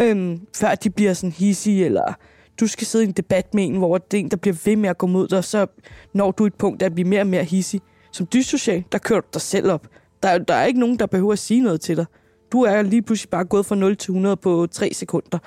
øhm, 0.00 0.40
før 0.56 0.74
de 0.74 0.90
bliver 0.90 1.14
sådan 1.14 1.32
hissige, 1.32 1.84
eller 1.84 2.14
du 2.60 2.66
skal 2.66 2.86
sidde 2.86 3.04
i 3.04 3.08
en 3.08 3.12
debat 3.12 3.54
med 3.54 3.64
en, 3.64 3.76
hvor 3.76 3.98
det 3.98 4.16
er 4.16 4.20
en, 4.20 4.30
der 4.30 4.36
bliver 4.36 4.56
ved 4.64 4.76
med 4.76 4.90
at 4.90 4.98
gå 4.98 5.06
mod 5.06 5.28
dig, 5.28 5.44
så 5.44 5.66
når 6.12 6.30
du 6.30 6.46
et 6.46 6.54
punkt, 6.54 6.80
der 6.80 6.88
bliver 6.88 7.08
mere 7.08 7.20
og 7.20 7.26
mere 7.26 7.44
hissig. 7.44 7.80
Som 8.12 8.26
dyssocial, 8.26 8.84
der 8.92 8.98
kører 8.98 9.20
du 9.20 9.26
dig 9.34 9.40
selv 9.40 9.70
op. 9.70 9.86
Der, 10.22 10.38
der 10.38 10.54
er 10.54 10.64
ikke 10.64 10.80
nogen, 10.80 10.98
der 10.98 11.06
behøver 11.06 11.32
at 11.32 11.38
sige 11.38 11.60
noget 11.60 11.80
til 11.80 11.96
dig. 11.96 12.06
Du 12.52 12.62
er 12.62 12.82
lige 12.82 13.02
pludselig 13.02 13.30
bare 13.30 13.44
gået 13.44 13.66
fra 13.66 13.74
0 13.74 13.96
til 13.96 14.10
100 14.10 14.36
på 14.36 14.66
3 14.70 14.90
sekunder. 14.92 15.38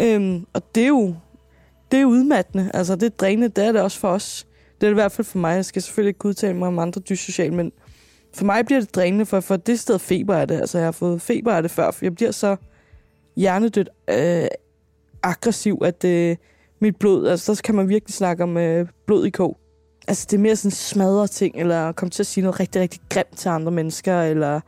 Øhm, 0.00 0.46
og 0.52 0.62
det 0.74 0.82
er 0.82 0.88
jo 0.88 1.14
det 1.92 2.00
er 2.00 2.04
udmattende. 2.04 2.70
Altså, 2.74 2.96
det 2.96 3.02
er 3.02 3.10
drænende. 3.10 3.48
Det 3.48 3.64
er 3.64 3.72
det 3.72 3.80
også 3.80 3.98
for 3.98 4.08
os. 4.08 4.46
Det 4.80 4.86
er 4.86 4.90
det 4.90 4.92
i 4.92 5.00
hvert 5.02 5.12
fald 5.12 5.24
for 5.24 5.38
mig. 5.38 5.54
Jeg 5.54 5.64
skal 5.64 5.82
selvfølgelig 5.82 6.08
ikke 6.08 6.26
udtale 6.26 6.56
mig 6.56 6.68
om 6.68 6.78
andre 6.78 7.00
dyssocial, 7.00 7.52
men 7.52 7.72
for 8.34 8.44
mig 8.44 8.66
bliver 8.66 8.80
det 8.80 8.94
drænende, 8.94 9.26
for, 9.26 9.40
for 9.40 9.56
det 9.56 9.80
sted 9.80 9.98
feber 9.98 10.34
er 10.34 10.44
det. 10.44 10.60
Altså, 10.60 10.78
jeg 10.78 10.86
har 10.86 10.92
fået 10.92 11.22
feber 11.22 11.52
af 11.52 11.62
det 11.62 11.70
før, 11.70 11.90
for 11.90 12.04
jeg 12.04 12.14
bliver 12.14 12.30
så 12.30 12.56
hjernedødt 13.36 13.88
øh, 14.10 14.48
aggressiv, 15.22 15.78
at 15.84 16.04
øh, 16.04 16.36
mit 16.80 16.96
blod, 16.96 17.26
altså 17.26 17.54
så 17.54 17.62
kan 17.62 17.74
man 17.74 17.88
virkelig 17.88 18.14
snakke 18.14 18.42
om 18.42 18.56
øh, 18.56 18.86
blod 19.06 19.26
i 19.26 19.30
kog. 19.30 19.58
Altså 20.08 20.26
det 20.30 20.36
er 20.36 20.40
mere 20.40 20.56
sådan 20.56 20.70
smadre 20.70 21.26
ting, 21.26 21.56
eller 21.56 21.92
komme 21.92 22.10
til 22.10 22.22
at 22.22 22.26
sige 22.26 22.42
noget 22.42 22.60
rigtig, 22.60 22.80
rigtig 22.80 23.00
grimt 23.08 23.36
til 23.36 23.48
andre 23.48 23.72
mennesker, 23.72 24.22
eller 24.22 24.60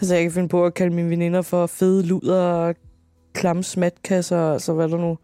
altså 0.00 0.14
jeg 0.14 0.22
kan 0.22 0.32
finde 0.32 0.48
på 0.48 0.66
at 0.66 0.74
kalde 0.74 0.94
mine 0.94 1.10
veninder 1.10 1.42
for 1.42 1.66
fede 1.66 2.02
luder 2.02 2.42
og 2.42 2.74
klamme 3.38 3.62
smatkasser, 3.62 4.52
altså 4.52 4.72
hvad 4.72 4.88
der 4.88 4.96
nu 4.96 5.18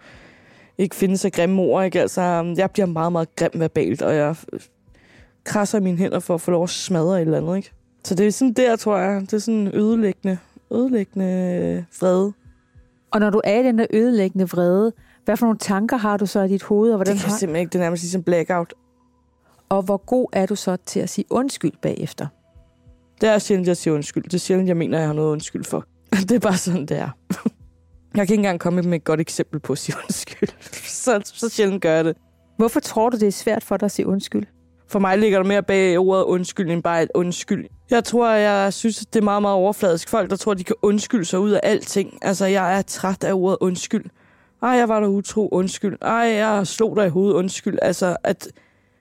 ikke 0.78 0.96
findes 0.96 1.24
af 1.24 1.32
grimme 1.32 1.62
ord, 1.62 1.84
ikke? 1.84 2.00
Altså, 2.00 2.54
jeg 2.56 2.70
bliver 2.70 2.86
meget, 2.86 3.12
meget 3.12 3.36
grim 3.36 3.50
verbalt, 3.54 4.02
og 4.02 4.14
jeg 4.14 4.36
krasser 5.44 5.80
mine 5.80 5.98
hænder 5.98 6.18
for 6.18 6.34
at 6.34 6.40
få 6.40 6.50
lov 6.50 6.62
at 6.62 6.70
smadre 6.70 7.16
et 7.16 7.20
eller 7.20 7.38
andet, 7.38 7.56
ikke? 7.56 7.72
Så 8.04 8.14
det 8.14 8.26
er 8.26 8.30
sådan 8.30 8.52
der, 8.52 8.76
tror 8.76 8.98
jeg. 8.98 9.20
Det 9.20 9.32
er 9.32 9.38
sådan 9.38 9.70
ødelæggende, 9.74 10.38
ødelæggende 10.72 11.26
øh, 11.26 11.82
vrede. 12.00 12.32
Og 13.10 13.20
når 13.20 13.30
du 13.30 13.40
er 13.44 13.60
i 13.60 13.62
den 13.62 13.78
der 13.78 13.86
ødelæggende 13.90 14.48
vrede, 14.48 14.92
hvad 15.24 15.36
for 15.36 15.46
nogle 15.46 15.58
tanker 15.58 15.96
har 15.96 16.16
du 16.16 16.26
så 16.26 16.40
i 16.40 16.48
dit 16.48 16.62
hoved? 16.62 16.90
Og 16.90 16.96
hvordan 16.96 17.14
det 17.14 17.22
kan 17.22 17.30
har... 17.30 17.38
simpelthen 17.38 17.60
ikke. 17.60 17.70
Det 17.70 17.78
er 17.78 17.82
nærmest 17.82 18.02
ligesom 18.02 18.22
blackout. 18.22 18.74
Og 19.68 19.82
hvor 19.82 19.96
god 19.96 20.28
er 20.32 20.46
du 20.46 20.54
så 20.54 20.76
til 20.86 21.00
at 21.00 21.10
sige 21.10 21.24
undskyld 21.30 21.72
bagefter? 21.82 22.26
Det 23.20 23.28
er 23.28 23.38
sjældent, 23.38 23.68
jeg 23.68 23.76
siger 23.76 23.94
undskyld. 23.94 24.24
Det 24.24 24.34
er 24.34 24.38
sjældent, 24.38 24.68
jeg 24.68 24.76
mener, 24.76 24.98
jeg 24.98 25.06
har 25.06 25.14
noget 25.14 25.30
undskyld 25.30 25.64
for. 25.64 25.84
Det 26.28 26.32
er 26.32 26.38
bare 26.38 26.56
sådan, 26.56 26.86
det 26.86 26.98
er. 26.98 27.10
Jeg 28.16 28.26
kan 28.26 28.34
ikke 28.34 28.40
engang 28.40 28.60
komme 28.60 28.82
med 28.82 28.98
et 28.98 29.04
godt 29.04 29.20
eksempel 29.20 29.60
på 29.60 29.72
at 29.72 29.78
sige 29.78 29.96
undskyld. 30.04 30.48
Så, 31.04 31.20
så 31.24 31.48
sjældent 31.48 31.82
gør 31.82 31.92
jeg 31.92 32.04
det. 32.04 32.16
Hvorfor 32.56 32.80
tror 32.80 33.10
du, 33.10 33.16
det 33.16 33.28
er 33.28 33.32
svært 33.32 33.64
for 33.64 33.76
dig 33.76 33.84
at 33.84 33.92
sige 33.92 34.06
undskyld? 34.06 34.46
For 34.88 34.98
mig 34.98 35.18
ligger 35.18 35.38
der 35.38 35.46
mere 35.46 35.62
bag 35.62 35.98
ordet 35.98 36.24
undskyld, 36.24 36.70
end 36.70 36.82
bare 36.82 37.02
et 37.02 37.10
undskyld. 37.14 37.66
Jeg 37.90 38.04
tror, 38.04 38.30
jeg 38.30 38.72
synes, 38.72 38.96
det 38.96 39.16
er 39.16 39.24
meget, 39.24 39.42
meget 39.42 39.54
overfladisk. 39.56 40.08
Folk, 40.08 40.30
der 40.30 40.36
tror, 40.36 40.54
de 40.54 40.64
kan 40.64 40.76
undskylde 40.82 41.24
sig 41.24 41.38
ud 41.38 41.50
af 41.50 41.60
alting. 41.62 42.18
Altså, 42.22 42.46
jeg 42.46 42.78
er 42.78 42.82
træt 42.82 43.24
af 43.24 43.32
ordet 43.32 43.58
undskyld. 43.60 44.04
Ej, 44.62 44.70
jeg 44.70 44.88
var 44.88 45.00
der 45.00 45.06
utro, 45.06 45.48
undskyld. 45.52 45.98
Ej, 46.02 46.14
jeg 46.14 46.66
slog 46.66 46.96
dig 46.96 47.06
i 47.06 47.08
hovedet, 47.08 47.34
undskyld. 47.34 47.78
Altså, 47.82 48.16
at, 48.24 48.48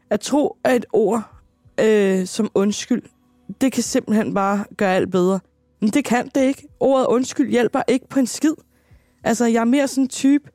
at 0.10 0.20
tro 0.20 0.58
af 0.64 0.76
et 0.76 0.86
ord 0.94 1.24
øh, 1.80 2.26
som 2.26 2.52
undskyld, 2.56 3.02
det 3.62 3.72
kan 3.72 3.84
simpelthen 3.84 4.34
bare 4.34 4.66
gøre 4.78 4.96
alt 4.96 5.12
bedre. 5.12 5.40
Men 5.82 5.90
det 5.90 6.06
kan 6.06 6.30
det 6.36 6.42
ikke. 6.42 6.68
Ordet 6.80 7.06
undskyld 7.06 7.50
hjælper 7.50 7.82
ikke 7.88 8.08
på 8.10 8.20
en 8.20 8.28
skid. 8.28 8.54
Altså, 9.24 9.46
jeg 9.46 9.62
er 9.62 9.66
mere 9.66 9.88
sådan 9.88 10.04
en 10.04 10.08
type, 10.08 10.50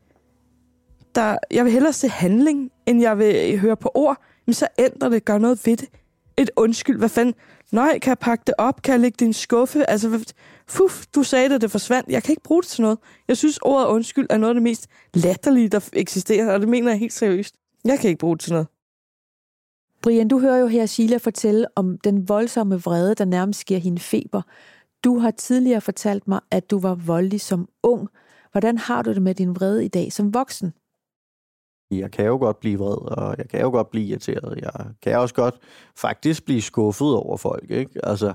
der... 1.15 1.39
Jeg 1.51 1.65
vil 1.65 1.73
hellere 1.73 1.93
se 1.93 2.09
handling, 2.09 2.71
end 2.87 3.01
jeg 3.01 3.19
vil 3.19 3.59
høre 3.59 3.77
på 3.77 3.91
ord. 3.95 4.23
Men 4.47 4.55
så 4.55 4.69
ændrer 4.79 5.09
det, 5.09 5.25
gør 5.25 5.39
noget 5.39 5.67
ved 5.67 5.77
det. 5.77 5.89
Et 6.37 6.51
undskyld, 6.57 6.99
hvad 6.99 7.09
fanden? 7.09 7.35
Nej, 7.73 7.99
kan 7.99 8.11
jeg 8.11 8.19
pakke 8.19 8.43
det 8.47 8.55
op? 8.59 8.83
Kan 8.83 8.93
jeg 8.93 9.01
lægge 9.01 9.17
det 9.19 9.25
i 9.25 9.27
en 9.27 9.33
skuffe? 9.33 9.91
Altså, 9.91 10.33
fuf, 10.67 11.07
du 11.15 11.23
sagde 11.23 11.49
det, 11.49 11.61
det 11.61 11.71
forsvandt. 11.71 12.09
Jeg 12.09 12.23
kan 12.23 12.33
ikke 12.33 12.43
bruge 12.43 12.63
det 12.63 12.69
til 12.69 12.83
noget. 12.83 12.99
Jeg 13.29 13.37
synes, 13.37 13.59
ordet 13.63 13.87
undskyld 13.87 14.27
er 14.31 14.37
noget 14.37 14.51
af 14.51 14.55
det 14.55 14.63
mest 14.63 14.87
latterlige, 15.15 15.69
der 15.69 15.89
eksisterer, 15.93 16.53
og 16.53 16.61
det 16.61 16.69
mener 16.69 16.91
jeg 16.91 16.99
helt 16.99 17.13
seriøst. 17.13 17.55
Jeg 17.85 17.99
kan 17.99 18.09
ikke 18.09 18.19
bruge 18.19 18.37
det 18.37 18.41
til 18.41 18.53
noget. 18.53 18.67
Brian, 20.03 20.29
du 20.29 20.39
hører 20.39 20.57
jo 20.57 20.67
her 20.67 20.87
Sheila 20.87 21.17
fortælle 21.17 21.67
om 21.77 21.99
den 21.99 22.29
voldsomme 22.29 22.83
vrede, 22.83 23.15
der 23.15 23.25
nærmest 23.25 23.65
giver 23.67 23.81
hende 23.81 24.01
feber. 24.01 24.43
Du 25.05 25.19
har 25.19 25.31
tidligere 25.31 25.81
fortalt 25.81 26.29
mig, 26.29 26.41
at 26.51 26.71
du 26.71 26.79
var 26.79 26.95
voldelig 26.95 27.41
som 27.41 27.69
ung. 27.83 28.09
Hvordan 28.53 28.79
har 28.79 29.03
du 29.03 29.15
det 29.15 29.23
med 29.23 29.35
din 29.35 29.57
vrede 29.57 29.85
i 29.85 29.89
dag 29.89 30.13
som 30.13 30.35
voksen? 30.35 30.73
Jeg 31.91 32.11
kan 32.11 32.27
jo 32.27 32.37
godt 32.37 32.61
blive 32.61 32.79
vred, 32.79 33.19
og 33.19 33.35
jeg 33.39 33.49
kan 33.49 33.61
jo 33.61 33.71
godt 33.71 33.91
blive 33.91 34.07
irriteret. 34.07 34.59
Jeg 34.63 34.87
kan 35.03 35.19
også 35.19 35.35
godt 35.35 35.55
faktisk 35.97 36.45
blive 36.45 36.63
skuffet 36.63 37.15
over 37.15 37.37
folk, 37.37 37.71
ikke? 37.71 38.01
Altså, 38.07 38.33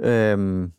øhm, 0.00 0.72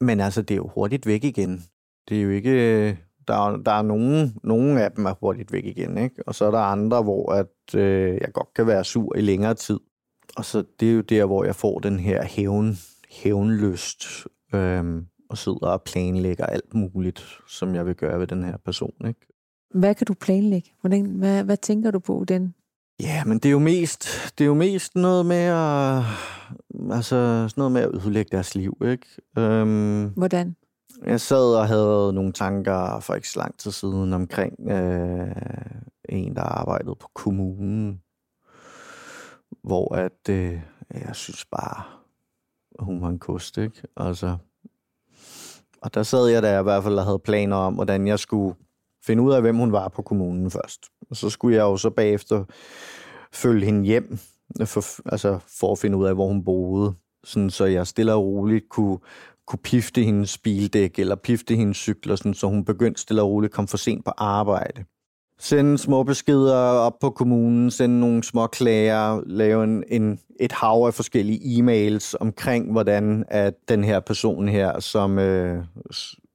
men 0.00 0.20
altså, 0.20 0.42
det 0.42 0.54
er 0.54 0.56
jo 0.56 0.70
hurtigt 0.74 1.06
væk 1.06 1.24
igen. 1.24 1.64
Det 2.08 2.18
er 2.18 2.22
jo 2.22 2.30
ikke... 2.30 2.98
Der 3.28 3.56
der 3.56 3.72
er 3.72 3.82
nogen, 3.82 4.36
nogen 4.42 4.78
af 4.78 4.92
dem 4.92 5.06
er 5.06 5.14
hurtigt 5.20 5.52
væk 5.52 5.64
igen, 5.64 5.98
ikke? 5.98 6.22
Og 6.26 6.34
så 6.34 6.44
er 6.44 6.50
der 6.50 6.58
andre, 6.58 7.02
hvor 7.02 7.32
at, 7.32 7.74
øh, 7.74 8.14
jeg 8.20 8.32
godt 8.32 8.54
kan 8.54 8.66
være 8.66 8.84
sur 8.84 9.16
i 9.16 9.20
længere 9.20 9.54
tid. 9.54 9.80
Og 10.36 10.44
så 10.44 10.64
det 10.80 10.90
er 10.90 10.94
jo 10.94 11.00
der, 11.00 11.24
hvor 11.24 11.44
jeg 11.44 11.56
får 11.56 11.78
den 11.78 11.98
her 11.98 12.24
hævn, 12.24 12.76
hævnlyst, 13.10 14.26
øhm, 14.54 15.06
og 15.34 15.38
sidder 15.38 15.66
og 15.66 15.82
planlægger 15.82 16.46
alt 16.46 16.74
muligt, 16.74 17.38
som 17.48 17.74
jeg 17.74 17.86
vil 17.86 17.94
gøre 17.94 18.20
ved 18.20 18.26
den 18.26 18.44
her 18.44 18.56
person, 18.64 18.94
ikke? 19.08 19.20
Hvad 19.74 19.94
kan 19.94 20.06
du 20.06 20.14
planlægge? 20.14 20.70
Hvordan, 20.80 21.04
hvad, 21.04 21.44
hvad 21.44 21.56
tænker 21.56 21.90
du 21.90 21.98
på 21.98 22.24
den? 22.28 22.54
Ja, 23.02 23.24
men 23.24 23.38
det 23.38 23.48
er 23.48 23.52
jo 23.52 23.58
mest, 23.58 24.08
det 24.38 24.44
er 24.44 24.46
jo 24.46 24.54
mest 24.54 24.94
noget 24.94 25.26
med 25.26 25.36
at, 25.36 26.02
altså 26.90 27.48
sådan 27.48 27.52
noget 27.56 27.72
med 27.72 27.80
at 27.80 27.94
ødelægge 27.94 28.28
deres 28.32 28.54
liv, 28.54 28.76
ikke? 28.84 29.06
Øhm, 29.38 30.08
Hvordan? 30.08 30.56
jeg 31.06 31.20
sad 31.20 31.56
og 31.56 31.68
havde 31.68 32.12
nogle 32.12 32.32
tanker 32.32 33.00
for 33.00 33.14
ikke 33.14 33.28
så 33.28 33.38
lang 33.38 33.58
tid 33.58 33.70
siden 33.70 34.12
omkring 34.12 34.70
øh, 34.70 35.36
en, 36.08 36.36
der 36.36 36.42
arbejdede 36.42 36.96
på 37.00 37.08
kommunen, 37.14 38.00
hvor 39.64 39.94
at, 39.94 40.28
øh, 40.30 40.60
jeg 40.94 41.16
synes 41.16 41.44
bare, 41.44 41.82
hun 42.78 43.02
var 43.02 43.08
en 43.08 43.18
kost, 43.18 43.58
ikke? 43.58 43.82
Altså, 43.96 44.36
og 45.84 45.94
der 45.94 46.02
sad 46.02 46.26
jeg 46.26 46.42
der 46.42 46.60
i 46.60 46.62
hvert 46.62 46.82
fald 46.82 46.98
og 46.98 47.04
havde 47.04 47.18
planer 47.18 47.56
om, 47.56 47.74
hvordan 47.74 48.06
jeg 48.06 48.18
skulle 48.18 48.54
finde 49.06 49.22
ud 49.22 49.32
af, 49.32 49.40
hvem 49.40 49.56
hun 49.56 49.72
var 49.72 49.88
på 49.88 50.02
kommunen 50.02 50.50
først. 50.50 50.80
Og 51.10 51.16
så 51.16 51.30
skulle 51.30 51.56
jeg 51.56 51.62
jo 51.62 51.76
så 51.76 51.90
bagefter 51.90 52.44
følge 53.32 53.66
hende 53.66 53.84
hjem, 53.84 54.18
for, 54.64 55.10
altså 55.12 55.38
for 55.60 55.72
at 55.72 55.78
finde 55.78 55.96
ud 55.96 56.06
af, 56.06 56.14
hvor 56.14 56.28
hun 56.28 56.44
boede. 56.44 56.94
Sådan, 57.24 57.50
så 57.50 57.64
jeg 57.64 57.86
stille 57.86 58.14
og 58.14 58.24
roligt 58.24 58.68
kunne, 58.68 58.98
kunne 59.46 59.58
pifte 59.58 60.02
hendes 60.02 60.38
bildæk, 60.38 60.98
eller 60.98 61.16
pifte 61.16 61.56
hendes 61.56 61.76
cykler, 61.76 62.16
sådan, 62.16 62.34
så 62.34 62.46
hun 62.46 62.64
begyndte 62.64 63.00
stille 63.00 63.22
og 63.22 63.28
roligt 63.28 63.50
at 63.50 63.54
komme 63.54 63.68
for 63.68 63.76
sent 63.76 64.04
på 64.04 64.12
arbejde. 64.16 64.84
Sende 65.38 65.78
små 65.78 66.02
beskeder 66.02 66.56
op 66.56 66.98
på 67.00 67.10
kommunen, 67.10 67.70
sende 67.70 68.00
nogle 68.00 68.24
små 68.24 68.46
klager, 68.46 69.22
lave 69.26 69.64
en, 69.64 69.84
en, 69.88 70.18
et 70.40 70.52
hav 70.52 70.84
af 70.86 70.94
forskellige 70.94 71.58
e-mails 71.58 72.14
omkring, 72.20 72.72
hvordan 72.72 73.24
at 73.28 73.54
den 73.68 73.84
her 73.84 74.00
person 74.00 74.48
her, 74.48 74.80
som, 74.80 75.18
øh, 75.18 75.64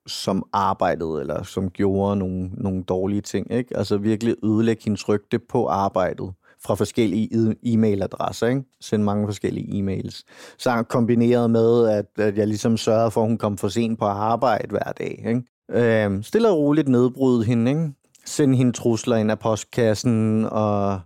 som 0.07 0.43
arbejdede, 0.53 1.21
eller 1.21 1.43
som 1.43 1.69
gjorde 1.69 2.15
nogle, 2.15 2.49
nogle 2.53 2.83
dårlige 2.83 3.21
ting, 3.21 3.51
ikke? 3.51 3.77
altså 3.77 3.97
virkelig 3.97 4.35
ødelægge 4.43 4.83
hendes 4.85 5.09
rygte 5.09 5.39
på 5.39 5.67
arbejdet 5.67 6.33
fra 6.63 6.75
forskellige 6.75 7.29
e- 7.33 7.55
e-mailadresser, 7.63 8.47
ikke? 8.47 8.63
Sende 8.81 9.05
mange 9.05 9.27
forskellige 9.27 9.79
e-mails. 9.79 10.23
Så 10.57 10.83
kombineret 10.83 11.51
med, 11.51 11.87
at, 11.87 12.05
at 12.17 12.37
jeg 12.37 12.47
ligesom 12.47 12.77
sørgede 12.77 13.11
for, 13.11 13.21
at 13.21 13.27
hun 13.27 13.37
kom 13.37 13.57
for 13.57 13.67
sent 13.67 13.99
på 13.99 14.05
arbejde 14.05 14.67
hver 14.69 14.91
dag, 14.97 15.23
ikke? 15.27 15.43
Øh, 15.71 16.23
stille 16.23 16.49
og 16.49 16.57
roligt 16.57 16.87
nedbryde 16.87 17.43
hende, 17.43 17.71
ikke? 17.71 17.93
Sende 18.25 18.57
hende 18.57 18.71
trusler 18.71 19.15
ind 19.15 19.31
af 19.31 19.39
postkassen 19.39 20.45
og 20.45 20.99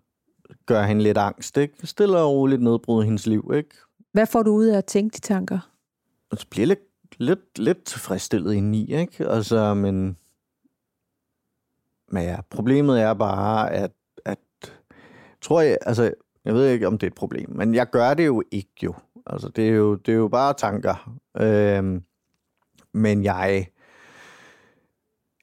gøre 0.66 0.88
hende 0.88 1.04
lidt 1.04 1.18
angst, 1.18 1.58
ikke? 1.58 1.88
Stille 1.88 2.18
og 2.18 2.32
roligt 2.32 2.62
nedbryde 2.62 3.06
hendes 3.06 3.28
liv, 3.28 3.52
ikke? 3.56 3.76
Hvad 4.12 4.26
får 4.26 4.44
du 4.44 4.52
ud 4.52 4.66
af 4.66 4.78
at 4.78 4.86
tænke 4.86 5.14
de 5.14 5.22
tanker? 5.22 5.70
Så 6.34 6.48
bliver 6.50 6.68
lidt, 6.68 6.80
lidt, 7.18 7.60
lidt 7.60 7.86
tilfredsstillet 7.86 8.54
indeni, 8.54 8.94
ikke? 8.94 9.28
Altså, 9.28 9.74
men... 9.74 10.18
Men 12.12 12.24
ja, 12.24 12.38
problemet 12.50 13.02
er 13.02 13.14
bare, 13.14 13.72
at, 13.72 13.92
at 14.26 14.40
tror 15.42 15.62
jeg, 15.62 15.78
altså, 15.82 16.14
jeg 16.46 16.54
ved 16.54 16.70
ikke, 16.70 16.88
om 16.88 16.98
det 16.98 17.08
er 17.08 17.12
et 17.12 17.16
problem, 17.16 17.50
men 17.50 17.76
jeg 17.76 17.90
gør 17.90 18.14
det 18.14 18.26
jo 18.26 18.44
ikke 18.52 18.74
jo. 18.84 18.94
Altså, 19.26 19.50
det 19.50 19.70
er 19.70 19.74
jo, 19.74 19.96
det 19.96 20.12
er 20.12 20.18
jo 20.18 20.28
bare 20.28 20.54
tanker. 20.54 21.20
Øhm, 21.38 22.04
men 22.94 23.24
jeg, 23.24 23.68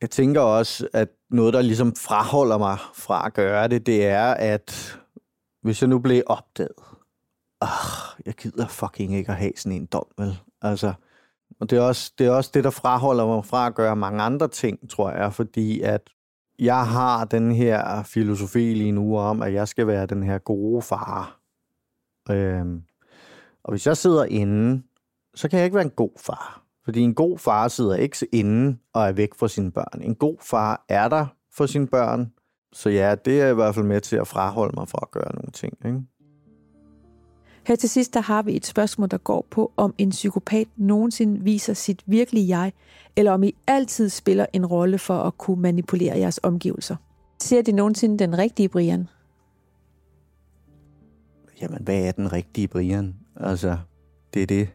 jeg 0.01 0.11
tænker 0.11 0.41
også, 0.41 0.89
at 0.93 1.09
noget, 1.31 1.55
der 1.55 1.63
ligesom 1.63 1.95
fraholder 1.97 2.59
mig 2.59 2.79
fra 2.95 3.27
at 3.27 3.35
gøre 3.35 3.69
det, 3.69 3.87
det 3.87 4.07
er, 4.07 4.35
at 4.35 4.99
hvis 5.63 5.83
jeg 5.83 5.89
nu 5.89 5.99
blev 5.99 6.23
opdaget, 6.27 6.73
ah, 7.61 7.69
jeg 8.27 8.35
gider 8.35 8.67
fucking 8.69 9.15
ikke 9.15 9.31
at 9.31 9.37
have 9.37 9.53
sådan 9.57 9.73
en 9.73 9.87
dom, 9.87 10.07
vel? 10.19 10.39
Altså, 10.63 10.93
og 11.61 11.71
det 11.71 11.79
er, 11.79 11.83
også, 11.83 12.13
det 12.19 12.27
er 12.27 12.31
også 12.31 12.51
det, 12.55 12.65
der 12.65 12.71
fraholder 12.71 13.27
mig 13.27 13.45
fra 13.45 13.67
at 13.67 13.75
gøre 13.75 13.97
mange 13.97 14.23
andre 14.23 14.49
ting, 14.49 14.91
tror 14.91 15.11
jeg, 15.11 15.35
fordi 15.35 15.81
at 15.81 16.11
jeg 16.59 16.87
har 16.87 17.25
den 17.25 17.53
her 17.53 18.03
filosofi 18.03 18.75
lige 18.75 18.93
nu 18.93 19.19
om, 19.19 19.43
at 19.43 19.53
jeg 19.53 19.69
skal 19.69 19.87
være 19.87 20.07
den 20.07 20.23
her 20.23 20.39
gode 20.39 20.83
far. 20.83 21.41
Øhm, 22.31 22.83
og 23.63 23.73
hvis 23.73 23.87
jeg 23.87 23.97
sidder 23.97 24.25
inde, 24.25 24.83
så 25.35 25.49
kan 25.49 25.59
jeg 25.59 25.65
ikke 25.65 25.75
være 25.75 25.85
en 25.85 25.91
god 25.91 26.11
far. 26.17 26.63
Fordi 26.91 27.01
en 27.01 27.15
god 27.15 27.39
far 27.39 27.69
sidder 27.69 27.97
ikke 27.97 28.27
inde 28.33 28.79
og 28.93 29.09
er 29.09 29.13
væk 29.13 29.35
fra 29.35 29.49
sine 29.49 29.73
børn. 29.73 30.03
En 30.03 30.15
god 30.15 30.37
far 30.41 30.85
er 30.89 31.09
der 31.09 31.27
for 31.53 31.67
sine 31.67 31.87
børn. 31.87 32.33
Så 32.73 32.91
ja, 32.91 33.15
det 33.15 33.41
er 33.41 33.49
i 33.49 33.55
hvert 33.55 33.75
fald 33.75 33.87
med 33.87 34.01
til 34.01 34.17
at 34.17 34.27
fraholde 34.27 34.73
mig 34.77 34.89
fra 34.89 34.99
at 35.03 35.11
gøre 35.11 35.35
nogle 35.35 35.51
ting. 35.53 35.73
Ikke? 35.85 36.01
Her 37.67 37.77
til 37.77 37.89
sidst, 37.89 38.15
der 38.15 38.21
har 38.21 38.43
vi 38.43 38.57
et 38.57 38.67
spørgsmål, 38.67 39.09
der 39.09 39.19
går 39.19 39.47
på, 39.51 39.73
om 39.77 39.95
en 39.99 40.11
psykopat 40.11 40.67
nogensinde 40.77 41.41
viser 41.45 41.75
sit 41.75 42.03
virkelige 42.07 42.59
jeg, 42.59 42.73
eller 43.17 43.33
om 43.33 43.43
I 43.43 43.55
altid 43.67 44.09
spiller 44.09 44.47
en 44.53 44.67
rolle 44.67 44.99
for 44.99 45.19
at 45.19 45.39
kunne 45.39 45.63
manipulere 45.63 46.19
jeres 46.19 46.41
omgivelser. 46.43 46.97
Ser 47.41 47.63
de 47.63 47.73
nogensinde 47.73 48.19
den 48.19 48.39
rigtige 48.39 48.69
Brian? 48.69 49.09
Jamen, 51.61 51.83
hvad 51.83 52.01
er 52.05 52.13
den 52.13 52.33
rigtige 52.33 52.69
Brian? 52.69 53.15
Altså, 53.37 53.79
det 54.35 54.43
er 54.43 54.47
det 54.47 54.69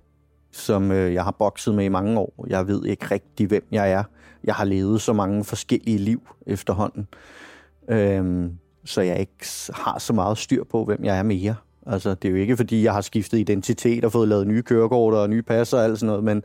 som 0.56 0.92
øh, 0.92 1.14
jeg 1.14 1.24
har 1.24 1.32
bokset 1.32 1.76
med 1.76 1.86
i 1.86 1.90
mange 1.90 2.20
år. 2.20 2.46
Jeg 2.48 2.68
ved 2.68 2.86
ikke 2.86 3.06
rigtig, 3.12 3.48
hvem 3.48 3.64
jeg 3.72 3.92
er. 3.92 4.04
Jeg 4.44 4.56
har 4.56 4.66
levet 4.66 5.02
så 5.02 5.14
mange 5.14 5.44
forskellige 5.44 5.98
liv 5.98 6.22
efterhånden. 6.48 7.08
Øhm, 7.90 8.52
så 8.86 9.02
jeg 9.02 9.20
ikke 9.20 9.46
har 9.74 10.00
så 10.00 10.14
meget 10.14 10.38
styr 10.38 10.64
på, 10.64 10.86
hvem 10.86 11.04
jeg 11.04 11.18
er 11.18 11.24
mere. 11.24 11.56
Altså, 11.88 12.16
det 12.16 12.28
er 12.28 12.32
jo 12.32 12.36
ikke, 12.36 12.58
fordi 12.58 12.84
jeg 12.84 12.94
har 12.94 13.02
skiftet 13.02 13.38
identitet 13.38 14.06
og 14.06 14.12
fået 14.12 14.28
lavet 14.28 14.48
nye 14.48 14.62
kørekort 14.62 15.14
og 15.14 15.30
nye 15.30 15.42
pas 15.42 15.74
og 15.74 15.84
alt 15.84 16.00
sådan 16.00 16.08
noget, 16.08 16.24
men 16.24 16.44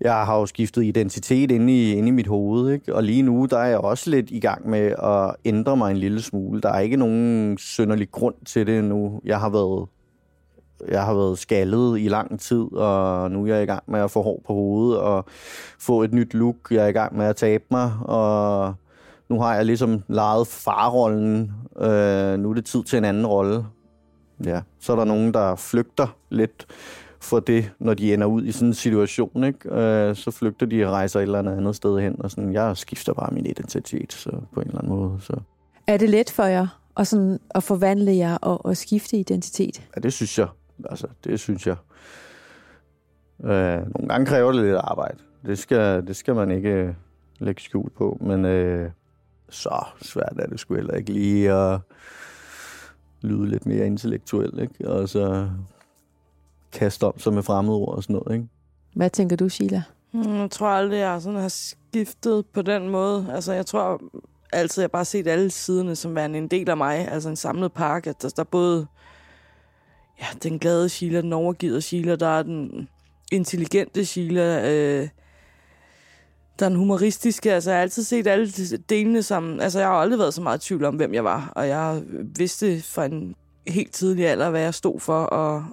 jeg 0.00 0.14
har 0.14 0.38
jo 0.38 0.46
skiftet 0.46 0.84
identitet 0.84 1.50
inde 1.50 1.72
i, 1.72 1.92
inde 1.92 2.08
i 2.08 2.10
mit 2.10 2.26
hoved, 2.26 2.72
ikke? 2.72 2.94
Og 2.94 3.02
lige 3.02 3.22
nu, 3.22 3.46
der 3.50 3.58
er 3.58 3.68
jeg 3.68 3.78
også 3.78 4.10
lidt 4.10 4.30
i 4.30 4.40
gang 4.40 4.68
med 4.68 4.94
at 5.02 5.36
ændre 5.44 5.76
mig 5.76 5.90
en 5.90 5.96
lille 5.96 6.22
smule. 6.22 6.60
Der 6.60 6.68
er 6.68 6.80
ikke 6.80 6.96
nogen 6.96 7.58
synderlig 7.58 8.10
grund 8.10 8.34
til 8.46 8.66
det 8.66 8.84
nu. 8.84 9.20
Jeg 9.24 9.40
har 9.40 9.48
været 9.48 9.88
jeg 10.88 11.04
har 11.04 11.14
været 11.14 11.38
skaldet 11.38 12.00
i 12.00 12.08
lang 12.08 12.40
tid, 12.40 12.72
og 12.72 13.30
nu 13.30 13.42
er 13.42 13.54
jeg 13.54 13.62
i 13.62 13.66
gang 13.66 13.82
med 13.86 14.00
at 14.00 14.10
få 14.10 14.22
hår 14.22 14.42
på 14.46 14.52
hovedet 14.52 14.98
og 14.98 15.24
få 15.78 16.02
et 16.02 16.12
nyt 16.12 16.34
look. 16.34 16.56
Jeg 16.70 16.84
er 16.84 16.88
i 16.88 16.92
gang 16.92 17.16
med 17.16 17.26
at 17.26 17.36
tabe 17.36 17.64
mig, 17.70 17.92
og 18.00 18.74
nu 19.28 19.40
har 19.40 19.54
jeg 19.54 19.66
ligesom 19.66 20.02
lejet 20.08 20.46
farrollen. 20.46 21.52
Øh, 21.76 22.38
nu 22.38 22.50
er 22.50 22.54
det 22.54 22.64
tid 22.64 22.82
til 22.82 22.96
en 22.96 23.04
anden 23.04 23.26
rolle. 23.26 23.64
Ja, 24.44 24.60
så 24.80 24.92
er 24.92 24.96
der 24.96 25.04
nogen, 25.04 25.34
der 25.34 25.56
flygter 25.56 26.16
lidt 26.30 26.66
for 27.20 27.40
det, 27.40 27.70
når 27.78 27.94
de 27.94 28.14
ender 28.14 28.26
ud 28.26 28.44
i 28.44 28.52
sådan 28.52 28.68
en 28.68 28.74
situation, 28.74 29.44
ikke? 29.44 29.74
Øh, 29.74 30.16
så 30.16 30.30
flygter 30.30 30.66
de 30.66 30.84
og 30.84 30.92
rejser 30.92 31.20
et 31.20 31.22
eller 31.22 31.38
andet 31.38 31.56
andet 31.56 31.76
sted 31.76 32.00
hen, 32.00 32.16
og 32.18 32.30
sådan, 32.30 32.52
jeg 32.52 32.76
skifter 32.76 33.12
bare 33.12 33.34
min 33.34 33.46
identitet 33.46 34.12
så 34.12 34.30
på 34.52 34.60
en 34.60 34.66
eller 34.66 34.78
anden 34.78 34.92
måde. 34.92 35.20
Så. 35.20 35.36
Er 35.86 35.96
det 35.96 36.10
let 36.10 36.30
for 36.30 36.44
jer 36.44 36.66
at, 36.96 37.06
sådan, 37.06 37.38
at 37.50 37.62
forvandle 37.62 38.16
jer 38.16 38.36
og, 38.36 38.66
og 38.66 38.76
skifte 38.76 39.16
identitet? 39.16 39.82
Ja, 39.96 40.00
det 40.00 40.12
synes 40.12 40.38
jeg. 40.38 40.48
Altså, 40.84 41.06
det 41.24 41.40
synes 41.40 41.66
jeg. 41.66 41.76
Øh, 43.44 43.78
nogle 43.94 44.08
gange 44.08 44.26
kræver 44.26 44.52
det 44.52 44.62
lidt 44.62 44.76
arbejde. 44.76 45.18
Det 45.46 45.58
skal, 45.58 46.06
det 46.06 46.16
skal 46.16 46.34
man 46.34 46.50
ikke 46.50 46.96
lægge 47.38 47.62
skjul 47.62 47.90
på, 47.90 48.18
men 48.20 48.44
øh, 48.44 48.90
så 49.48 49.84
svært 50.02 50.32
er 50.38 50.46
det 50.46 50.60
sgu 50.60 50.74
heller 50.74 50.94
ikke 50.94 51.12
lige 51.12 51.52
at 51.52 51.80
lyde 53.20 53.48
lidt 53.48 53.66
mere 53.66 53.86
intellektuel, 53.86 54.58
ikke? 54.58 54.88
Og 54.88 55.08
så 55.08 55.48
kaste 56.72 57.04
om 57.04 57.18
sig 57.18 57.32
med 57.32 57.42
fremmedord 57.42 57.96
og 57.96 58.02
sådan 58.02 58.14
noget, 58.14 58.34
ikke? 58.36 58.48
Hvad 58.94 59.10
tænker 59.10 59.36
du, 59.36 59.48
Sheila? 59.48 59.82
Hmm, 60.12 60.40
jeg 60.40 60.50
tror 60.50 60.68
aldrig, 60.68 60.98
jeg 60.98 61.22
sådan 61.22 61.38
har 61.38 61.48
skiftet 61.48 62.46
på 62.46 62.62
den 62.62 62.88
måde. 62.88 63.26
Altså, 63.32 63.52
jeg 63.52 63.66
tror 63.66 64.02
altid, 64.52 64.82
jeg 64.82 64.90
bare 64.90 65.00
har 65.00 65.04
set 65.04 65.26
alle 65.26 65.50
siderne 65.50 65.96
som 65.96 66.14
værende 66.14 66.38
en 66.38 66.48
del 66.48 66.70
af 66.70 66.76
mig. 66.76 67.08
Altså 67.08 67.28
en 67.28 67.36
samlet 67.36 67.72
pakke. 67.72 68.14
Der, 68.22 68.28
der 68.28 68.42
er 68.42 68.44
både 68.44 68.86
ja, 70.22 70.26
den 70.42 70.58
glade 70.58 70.88
Sheila, 70.88 71.20
den 71.20 71.32
overgivet 71.32 71.84
Sheila, 71.84 72.16
der 72.16 72.38
er 72.38 72.42
den 72.42 72.88
intelligente 73.32 74.04
Sheila, 74.04 74.70
øh, 74.70 75.08
der 76.58 76.64
er 76.64 76.68
den 76.68 76.78
humoristiske. 76.78 77.52
Altså, 77.52 77.70
jeg 77.70 77.76
har 77.78 77.82
altid 77.82 78.02
set 78.02 78.26
alle 78.26 78.52
delene 78.88 79.22
sammen. 79.22 79.60
Altså, 79.60 79.78
jeg 79.78 79.88
har 79.88 79.94
aldrig 79.94 80.18
været 80.18 80.34
så 80.34 80.42
meget 80.42 80.64
i 80.64 80.68
tvivl 80.68 80.84
om, 80.84 80.94
hvem 80.94 81.14
jeg 81.14 81.24
var. 81.24 81.52
Og 81.56 81.68
jeg 81.68 82.02
vidste 82.36 82.82
fra 82.82 83.04
en 83.04 83.34
helt 83.66 83.92
tidlig 83.92 84.28
alder, 84.28 84.50
hvad 84.50 84.60
jeg 84.60 84.74
stod 84.74 85.00
for, 85.00 85.22
og 85.22 85.64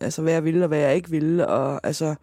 altså, 0.00 0.22
hvad 0.22 0.32
jeg 0.32 0.44
ville, 0.44 0.64
og 0.64 0.68
hvad 0.68 0.78
jeg 0.78 0.94
ikke 0.94 1.10
ville. 1.10 1.48
Og, 1.48 1.80
altså, 1.86 2.14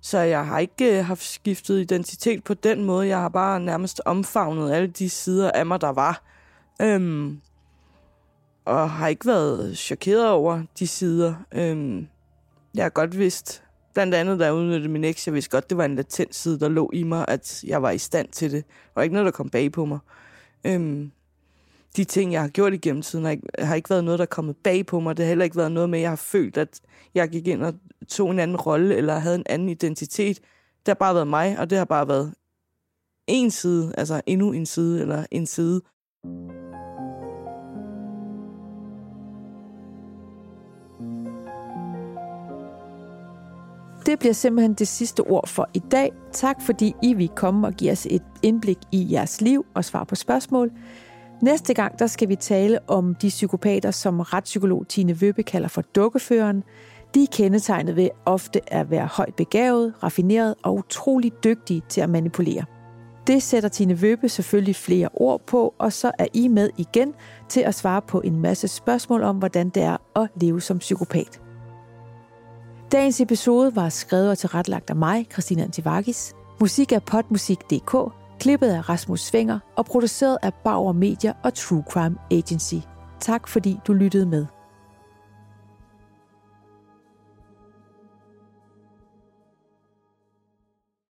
så 0.00 0.18
jeg 0.18 0.46
har 0.46 0.58
ikke 0.58 0.98
øh, 0.98 1.04
haft 1.04 1.24
skiftet 1.24 1.80
identitet 1.80 2.44
på 2.44 2.54
den 2.54 2.84
måde. 2.84 3.08
Jeg 3.08 3.18
har 3.18 3.28
bare 3.28 3.60
nærmest 3.60 4.00
omfavnet 4.04 4.72
alle 4.72 4.88
de 4.88 5.10
sider 5.10 5.50
af 5.50 5.66
mig, 5.66 5.80
der 5.80 5.92
var. 5.92 6.22
Øhm, 6.82 7.40
og 8.64 8.90
har 8.90 9.08
ikke 9.08 9.26
været 9.26 9.78
chokeret 9.78 10.30
over 10.30 10.62
de 10.78 10.86
sider. 10.86 11.34
Øhm, 11.54 12.06
jeg 12.74 12.84
har 12.84 12.90
godt 12.90 13.18
vidst, 13.18 13.62
blandt 13.94 14.14
andet 14.14 14.40
da 14.40 14.44
jeg 14.44 14.54
udnyttede 14.54 14.92
min 14.92 15.04
eks, 15.04 15.26
jeg 15.26 15.34
vidste 15.34 15.50
godt, 15.50 15.70
det 15.70 15.78
var 15.78 15.84
en 15.84 15.96
latent 15.96 16.34
side, 16.34 16.60
der 16.60 16.68
lå 16.68 16.90
i 16.92 17.02
mig, 17.02 17.24
at 17.28 17.64
jeg 17.66 17.82
var 17.82 17.90
i 17.90 17.98
stand 17.98 18.28
til 18.28 18.52
det. 18.52 18.64
Og 18.94 19.02
ikke 19.02 19.12
noget, 19.12 19.26
der 19.26 19.32
kom 19.32 19.50
bag 19.50 19.72
på 19.72 19.84
mig. 19.84 19.98
Øhm, 20.64 21.10
de 21.96 22.04
ting, 22.04 22.32
jeg 22.32 22.40
har 22.40 22.48
gjort 22.48 22.74
igennem 22.74 23.02
tiden, 23.02 23.24
har 23.24 23.32
ikke, 23.32 23.48
har 23.58 23.74
ikke 23.74 23.90
været 23.90 24.04
noget, 24.04 24.18
der 24.18 24.24
er 24.24 24.26
kommet 24.26 24.56
bag 24.56 24.86
på 24.86 25.00
mig. 25.00 25.16
Det 25.16 25.24
har 25.24 25.28
heller 25.28 25.44
ikke 25.44 25.56
været 25.56 25.72
noget 25.72 25.90
med, 25.90 25.98
at 25.98 26.02
jeg 26.02 26.10
har 26.10 26.16
følt, 26.16 26.56
at 26.56 26.80
jeg 27.14 27.28
gik 27.28 27.46
ind 27.46 27.62
og 27.62 27.74
tog 28.08 28.30
en 28.30 28.38
anden 28.38 28.56
rolle, 28.56 28.96
eller 28.96 29.18
havde 29.18 29.36
en 29.36 29.46
anden 29.46 29.68
identitet. 29.68 30.38
Det 30.78 30.88
har 30.88 30.94
bare 30.94 31.14
været 31.14 31.28
mig, 31.28 31.58
og 31.58 31.70
det 31.70 31.78
har 31.78 31.84
bare 31.84 32.08
været 32.08 32.34
en 33.26 33.50
side, 33.50 33.94
altså 33.98 34.20
endnu 34.26 34.52
en 34.52 34.66
side, 34.66 35.00
eller 35.00 35.26
en 35.30 35.46
side. 35.46 35.80
Det 44.06 44.18
bliver 44.18 44.32
simpelthen 44.32 44.74
det 44.74 44.88
sidste 44.88 45.20
ord 45.20 45.48
for 45.48 45.68
i 45.74 45.78
dag. 45.78 46.12
Tak 46.32 46.62
fordi 46.62 46.94
I 47.02 47.14
vil 47.14 47.28
komme 47.28 47.66
og 47.66 47.72
give 47.72 47.92
os 47.92 48.06
et 48.10 48.22
indblik 48.42 48.78
i 48.92 49.06
jeres 49.12 49.40
liv 49.40 49.66
og 49.74 49.84
svare 49.84 50.06
på 50.06 50.14
spørgsmål. 50.14 50.70
Næste 51.42 51.74
gang 51.74 51.98
der 51.98 52.06
skal 52.06 52.28
vi 52.28 52.36
tale 52.36 52.78
om 52.88 53.14
de 53.14 53.28
psykopater, 53.28 53.90
som 53.90 54.20
retspsykolog 54.20 54.88
Tine 54.88 55.20
Vøbe 55.20 55.42
kalder 55.42 55.68
for 55.68 55.82
dukkeføreren. 55.82 56.64
De 57.14 57.22
er 57.22 57.26
kendetegnet 57.32 57.96
ved 57.96 58.08
ofte 58.24 58.74
at 58.74 58.90
være 58.90 59.06
højt 59.06 59.34
begavet, 59.34 59.94
raffineret 60.02 60.54
og 60.62 60.74
utrolig 60.74 61.32
dygtige 61.44 61.82
til 61.88 62.00
at 62.00 62.10
manipulere. 62.10 62.64
Det 63.26 63.42
sætter 63.42 63.68
Tine 63.68 64.00
Vøbe 64.00 64.28
selvfølgelig 64.28 64.76
flere 64.76 65.08
ord 65.14 65.40
på, 65.46 65.74
og 65.78 65.92
så 65.92 66.12
er 66.18 66.26
I 66.34 66.48
med 66.48 66.70
igen 66.76 67.14
til 67.48 67.60
at 67.60 67.74
svare 67.74 68.02
på 68.02 68.20
en 68.20 68.40
masse 68.40 68.68
spørgsmål 68.68 69.22
om, 69.22 69.36
hvordan 69.36 69.68
det 69.68 69.82
er 69.82 69.96
at 70.16 70.28
leve 70.40 70.60
som 70.60 70.78
psykopat. 70.78 71.40
Dagens 72.92 73.20
episode 73.20 73.76
var 73.76 73.88
skrevet 73.88 74.30
og 74.30 74.38
tilrettelagt 74.38 74.90
af 74.90 74.96
mig, 74.96 75.26
Christina 75.32 75.62
Antivakis. 75.62 76.34
Musik 76.60 76.92
er 76.92 76.98
potmusik.dk, 76.98 77.96
klippet 78.40 78.68
af 78.68 78.88
Rasmus 78.88 79.20
Svinger 79.20 79.58
og 79.76 79.84
produceret 79.86 80.38
af 80.42 80.54
Bauer 80.54 80.92
Media 80.92 81.32
og 81.44 81.54
True 81.54 81.84
Crime 81.90 82.16
Agency. 82.30 82.74
Tak 83.20 83.48
fordi 83.48 83.78
du 83.86 83.92
lyttede 83.92 84.26
med. 84.26 84.46